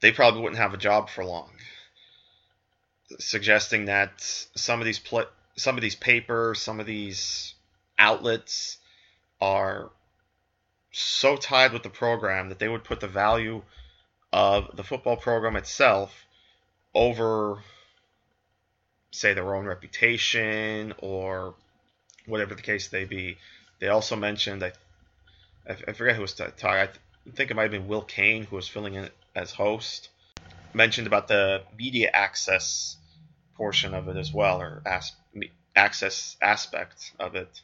they 0.00 0.12
probably 0.12 0.40
wouldn't 0.40 0.60
have 0.60 0.74
a 0.74 0.78
job 0.78 1.08
for 1.08 1.24
long. 1.24 1.50
Suggesting 3.18 3.86
that 3.86 4.20
some 4.20 4.80
of 4.80 4.86
these 4.86 4.98
pl- 4.98 5.28
some 5.56 5.76
of 5.76 5.82
these 5.82 5.94
papers, 5.94 6.60
some 6.60 6.80
of 6.80 6.86
these 6.86 7.54
outlets 7.98 8.78
are 9.40 9.90
so 10.92 11.36
tied 11.36 11.72
with 11.72 11.82
the 11.82 11.90
program 11.90 12.48
that 12.48 12.58
they 12.58 12.68
would 12.68 12.84
put 12.84 13.00
the 13.00 13.08
value 13.08 13.62
of 14.32 14.76
the 14.76 14.84
football 14.84 15.16
program 15.16 15.56
itself 15.56 16.26
over 16.94 17.58
say 19.10 19.34
their 19.34 19.54
own 19.54 19.64
reputation 19.64 20.92
or 20.98 21.54
whatever 22.26 22.54
the 22.54 22.62
case 22.62 22.92
may 22.92 23.04
be. 23.04 23.38
They 23.78 23.88
also 23.88 24.16
mentioned 24.16 24.62
I, 24.62 24.72
I 25.68 25.92
forget 25.92 26.16
who 26.16 26.22
was 26.22 26.34
talking. 26.34 26.68
I 26.70 26.88
think 27.34 27.50
it 27.50 27.54
might 27.54 27.62
have 27.62 27.70
been 27.70 27.88
Will 27.88 28.02
Cain 28.02 28.44
who 28.44 28.56
was 28.56 28.68
filling 28.68 28.94
in 28.94 29.08
as 29.36 29.52
host. 29.52 30.08
Mentioned 30.74 31.06
about 31.06 31.28
the 31.28 31.62
media 31.78 32.10
access 32.12 32.96
portion 33.54 33.94
of 33.94 34.08
it 34.08 34.16
as 34.16 34.32
well, 34.32 34.60
or 34.60 34.82
as, 34.84 35.12
access 35.76 36.36
aspect 36.40 37.12
of 37.20 37.34
it 37.34 37.60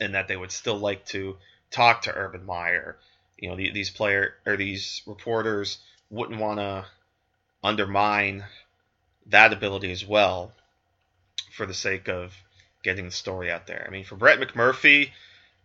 and 0.00 0.14
that 0.14 0.28
they 0.28 0.36
would 0.36 0.50
still 0.50 0.78
like 0.78 1.04
to 1.06 1.36
talk 1.70 2.02
to 2.02 2.14
Urban 2.14 2.44
Meyer. 2.44 2.96
You 3.38 3.50
know, 3.50 3.56
the, 3.56 3.70
these 3.70 3.90
player 3.90 4.34
or 4.44 4.56
these 4.56 5.02
reporters 5.06 5.78
wouldn't 6.10 6.40
want 6.40 6.58
to 6.58 6.84
undermine 7.62 8.44
that 9.26 9.52
ability 9.52 9.92
as 9.92 10.04
well 10.04 10.52
for 11.52 11.66
the 11.66 11.74
sake 11.74 12.08
of 12.08 12.34
getting 12.82 13.04
the 13.04 13.10
story 13.10 13.50
out 13.50 13.66
there. 13.66 13.84
I 13.86 13.90
mean, 13.90 14.04
for 14.04 14.16
Brett 14.16 14.40
McMurphy, 14.40 15.10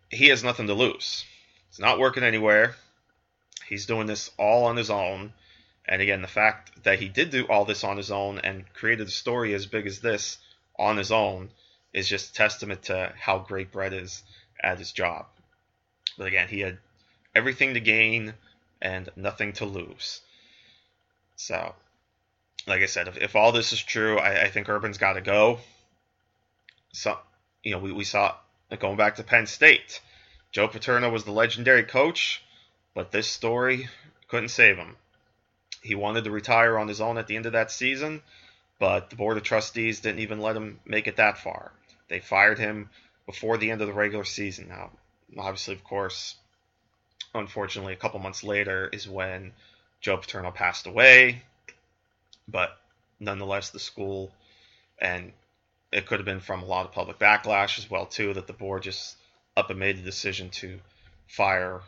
he 0.10 0.28
has 0.28 0.44
nothing 0.44 0.68
to 0.68 0.74
lose. 0.74 1.26
It's 1.70 1.80
not 1.80 2.00
working 2.00 2.24
anywhere. 2.24 2.76
He's 3.68 3.86
doing 3.86 4.08
this 4.08 4.32
all 4.38 4.66
on 4.66 4.78
his 4.78 4.90
own. 4.90 5.34
And 5.88 6.02
again, 6.02 6.22
the 6.22 6.28
fact 6.28 6.84
that 6.84 7.00
he 7.00 7.10
did 7.10 7.30
do 7.30 7.46
all 7.48 7.66
this 7.66 7.84
on 7.84 7.98
his 7.98 8.12
own 8.12 8.40
and 8.40 8.72
created 8.74 9.08
a 9.08 9.12
story 9.12 9.54
as 9.54 9.66
big 9.66 9.86
as 9.86 10.00
this 10.00 10.38
on 10.78 10.98
his 10.98 11.12
own 11.12 11.50
is 11.94 12.08
just 12.08 12.36
testament 12.36 12.84
to 12.84 13.14
how 13.18 13.40
great 13.40 13.72
Brett 13.72 13.94
is 13.94 14.24
at 14.60 14.80
his 14.80 14.92
job. 14.92 15.28
But 16.18 16.28
again, 16.28 16.48
he 16.48 16.60
had 16.60 16.78
everything 17.34 17.74
to 17.74 17.80
gain 17.80 18.34
and 18.82 19.10
nothing 19.16 19.54
to 19.54 19.66
lose. 19.66 20.22
So, 21.36 21.76
like 22.68 22.82
I 22.82 22.86
said, 22.86 23.08
if, 23.08 23.18
if 23.18 23.36
all 23.36 23.52
this 23.52 23.74
is 23.74 23.82
true, 23.82 24.18
I, 24.18 24.44
I 24.44 24.50
think 24.50 24.70
Urban's 24.70 24.98
got 24.98 25.14
to 25.14 25.22
go. 25.22 25.60
So, 26.94 27.18
you 27.64 27.72
know, 27.72 27.80
we, 27.80 27.92
we 27.92 28.04
saw 28.04 28.36
going 28.80 28.98
back 28.98 29.16
to 29.16 29.24
Penn 29.24 29.48
State. 29.48 30.02
Joe 30.52 30.68
Paterno 30.68 31.10
was 31.10 31.26
the 31.26 31.32
legendary 31.32 31.84
coach, 31.84 32.42
but 32.96 33.12
this 33.12 33.28
story 33.28 33.88
couldn't 34.30 34.50
save 34.50 34.78
him. 34.78 34.96
He 35.84 35.94
wanted 35.94 36.24
to 36.24 36.32
retire 36.32 36.80
on 36.80 36.88
his 36.88 37.02
own 37.02 37.20
at 37.20 37.28
the 37.28 37.36
end 37.36 37.46
of 37.46 37.52
that 37.52 37.70
season, 37.70 38.24
but 38.80 39.12
the 39.12 39.16
Board 39.16 39.38
of 39.38 39.44
Trustees 39.44 40.00
didn't 40.00 40.22
even 40.22 40.40
let 40.40 40.56
him 40.56 40.80
make 40.86 41.06
it 41.06 41.18
that 41.18 41.38
far. 41.38 41.72
They 42.08 42.20
fired 42.20 42.58
him 42.58 42.90
before 43.28 43.58
the 43.58 43.70
end 43.70 43.82
of 43.82 43.88
the 43.88 43.94
regular 43.94 44.24
season. 44.24 44.70
Now, 44.70 44.90
obviously, 45.38 45.76
of 45.76 45.84
course, 45.84 46.36
unfortunately, 47.36 47.94
a 47.94 47.98
couple 47.98 48.20
months 48.20 48.44
later 48.44 48.90
is 48.92 49.08
when 49.08 49.52
Joe 50.02 50.18
Paterno 50.18 50.52
passed 50.52 50.88
away. 50.88 51.44
But 52.48 52.78
nonetheless, 53.20 53.70
the 53.70 53.80
school, 53.80 54.32
and 55.00 55.34
it 55.92 56.06
could 56.06 56.20
have 56.20 56.26
been 56.26 56.40
from 56.40 56.64
a 56.64 56.66
lot 56.66 56.86
of 56.86 56.94
public 56.94 57.20
backlash 57.20 57.78
as 57.78 57.90
well 57.90 58.06
too, 58.06 58.34
that 58.34 58.48
the 58.48 58.54
board 58.54 58.84
just 58.84 59.18
up 59.58 59.70
and 59.70 59.80
made 59.80 59.98
the 59.98 60.04
decision 60.04 60.50
to 60.50 60.80
fire 61.28 61.82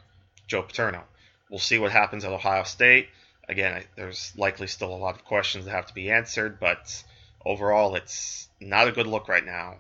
Joe 0.48 0.64
Paterno. 0.64 1.04
We'll 1.50 1.60
see 1.60 1.80
what 1.80 1.92
happens 1.92 2.26
at 2.26 2.32
Ohio 2.32 2.64
State. 2.64 3.10
Again, 3.48 3.84
there's 3.96 4.34
likely 4.36 4.68
still 4.68 4.94
a 4.94 4.98
lot 4.98 5.16
of 5.16 5.24
questions 5.24 5.66
that 5.66 5.72
have 5.72 5.86
to 5.88 5.94
be 5.94 6.12
answered, 6.12 6.60
but 6.60 7.04
overall, 7.46 7.96
it's 7.96 8.50
not 8.60 8.88
a 8.88 8.92
good 8.92 9.08
look 9.08 9.28
right 9.28 9.46
now 9.46 9.76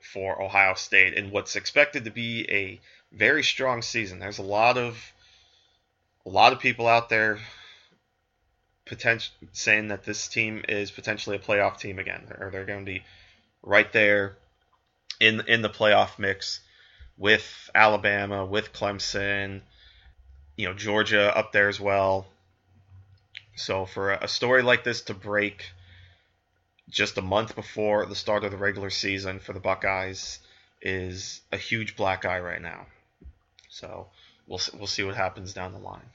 for 0.00 0.40
Ohio 0.40 0.74
State 0.74 1.14
in 1.14 1.30
what's 1.30 1.56
expected 1.56 2.04
to 2.04 2.10
be 2.10 2.46
a 2.50 2.80
very 3.12 3.42
strong 3.42 3.82
season. 3.82 4.18
There's 4.18 4.38
a 4.38 4.42
lot 4.42 4.78
of 4.78 4.96
a 6.26 6.28
lot 6.28 6.52
of 6.52 6.60
people 6.60 6.86
out 6.86 7.08
there 7.08 7.38
potential 8.84 9.32
saying 9.52 9.88
that 9.88 10.04
this 10.04 10.28
team 10.28 10.64
is 10.68 10.90
potentially 10.90 11.36
a 11.36 11.40
playoff 11.40 11.78
team 11.78 11.98
again, 11.98 12.26
or 12.38 12.50
they're 12.50 12.66
going 12.66 12.84
to 12.84 12.90
be 12.90 13.02
right 13.62 13.92
there 13.92 14.36
in 15.20 15.40
in 15.48 15.62
the 15.62 15.68
playoff 15.68 16.18
mix 16.18 16.60
with 17.20 17.70
Alabama, 17.74 18.44
with 18.46 18.72
Clemson, 18.72 19.60
you 20.56 20.66
know 20.66 20.74
Georgia 20.74 21.36
up 21.36 21.52
there 21.52 21.68
as 21.68 21.78
well. 21.78 22.26
So 23.54 23.84
for 23.86 24.12
a 24.12 24.26
story 24.26 24.62
like 24.62 24.82
this 24.82 25.02
to 25.02 25.14
break 25.14 25.70
just 26.88 27.18
a 27.18 27.22
month 27.22 27.54
before 27.54 28.06
the 28.06 28.16
start 28.16 28.42
of 28.42 28.50
the 28.50 28.56
regular 28.56 28.90
season 28.90 29.38
for 29.38 29.52
the 29.52 29.60
Buckeyes 29.60 30.40
is 30.80 31.42
a 31.52 31.56
huge 31.58 31.94
black 31.94 32.24
eye 32.24 32.40
right 32.40 32.60
now. 32.60 32.86
So 33.68 34.08
we'll 34.46 34.60
we'll 34.74 34.86
see 34.86 35.04
what 35.04 35.14
happens 35.14 35.52
down 35.52 35.72
the 35.72 35.78
line. 35.78 36.10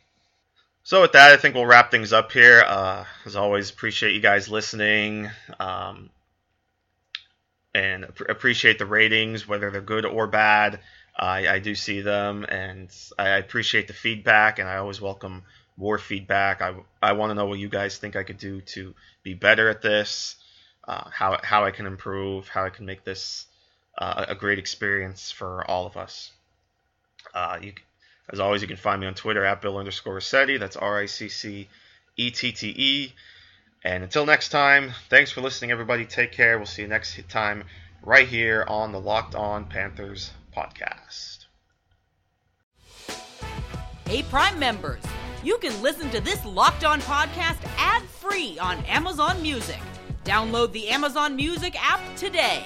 So 0.84 1.02
with 1.02 1.14
that, 1.14 1.32
I 1.32 1.38
think 1.38 1.54
we'll 1.56 1.66
wrap 1.66 1.92
things 1.92 2.14
up 2.14 2.32
here. 2.32 2.64
Uh, 2.66 3.06
as 3.26 3.36
always, 3.36 3.70
appreciate 3.70 4.14
you 4.14 4.22
guys 4.22 4.50
listening, 4.50 5.30
um, 5.60 6.10
and 7.76 8.06
appreciate 8.30 8.80
the 8.80 8.86
ratings, 8.86 9.48
whether 9.48 9.70
they're 9.70 9.82
good 9.82 10.06
or 10.06 10.28
bad. 10.28 10.80
I, 11.18 11.48
I 11.48 11.60
do 11.60 11.76
see 11.76 12.02
them, 12.02 12.46
and 12.48 12.90
I 13.20 13.38
appreciate 13.38 13.88
the 13.88 13.94
feedback, 13.94 14.60
and 14.60 14.68
I 14.68 14.78
always 14.78 15.00
welcome 15.00 15.44
more 15.78 15.98
feedback. 15.98 16.62
I, 16.62 16.74
I 17.02 17.14
want 17.14 17.30
to 17.32 17.36
know 17.36 17.46
what 17.46 17.60
you 17.60 17.70
guys 17.70 17.98
think 17.98 18.16
I 18.16 18.24
could 18.24 18.38
do 18.38 18.62
to 18.62 18.96
be 19.24 19.34
better 19.34 19.70
at 19.70 19.82
this 19.82 20.38
uh, 20.88 21.10
how 21.12 21.40
how 21.44 21.66
I 21.66 21.72
can 21.72 21.86
improve, 21.86 22.48
how 22.48 22.66
I 22.66 22.70
can 22.70 22.86
make 22.86 23.04
this 23.04 23.46
uh, 23.98 24.26
a 24.30 24.36
great 24.36 24.60
experience 24.60 25.32
for 25.32 25.70
all 25.70 25.86
of 25.86 25.98
us. 25.98 26.32
Uh, 27.34 27.58
you, 27.62 27.74
as 28.32 28.40
always, 28.40 28.62
you 28.62 28.68
can 28.68 28.78
find 28.78 29.02
me 29.02 29.08
on 29.08 29.14
Twitter 29.14 29.44
at 29.44 29.62
Bill 29.62 29.78
underscore 29.78 30.16
Riccette. 30.16 30.60
That's 30.60 30.76
R 30.76 31.00
I 31.00 31.06
C 31.06 31.30
C 31.30 31.68
E 32.18 32.32
T 32.32 32.52
T 32.52 32.68
E. 32.70 33.14
And 33.86 34.04
until 34.04 34.26
next 34.26 34.50
time, 34.50 34.94
thanks 35.12 35.32
for 35.32 35.42
listening, 35.42 35.70
everybody. 35.70 36.06
Take 36.06 36.32
care. 36.32 36.58
We'll 36.58 36.66
see 36.66 36.82
you 36.82 36.88
next 36.88 37.18
time 37.30 37.64
right 38.02 38.28
here 38.28 38.66
on 38.68 38.92
the 38.92 39.00
Locked 39.00 39.36
On 39.36 39.66
Panthers 39.66 40.32
podcast. 40.58 41.46
Hey, 44.08 44.24
Prime 44.24 44.58
members, 44.58 45.04
you 45.44 45.60
can 45.60 45.80
listen 45.84 46.10
to 46.10 46.20
this 46.20 46.44
Locked 46.46 46.84
On 46.84 47.00
podcast 47.02 47.58
ad 47.78 48.02
free 48.04 48.58
on 48.58 48.84
Amazon 48.86 49.40
Music. 49.44 49.80
Download 50.24 50.72
the 50.72 50.88
Amazon 50.88 51.36
Music 51.36 51.76
app 51.80 52.02
today. 52.16 52.66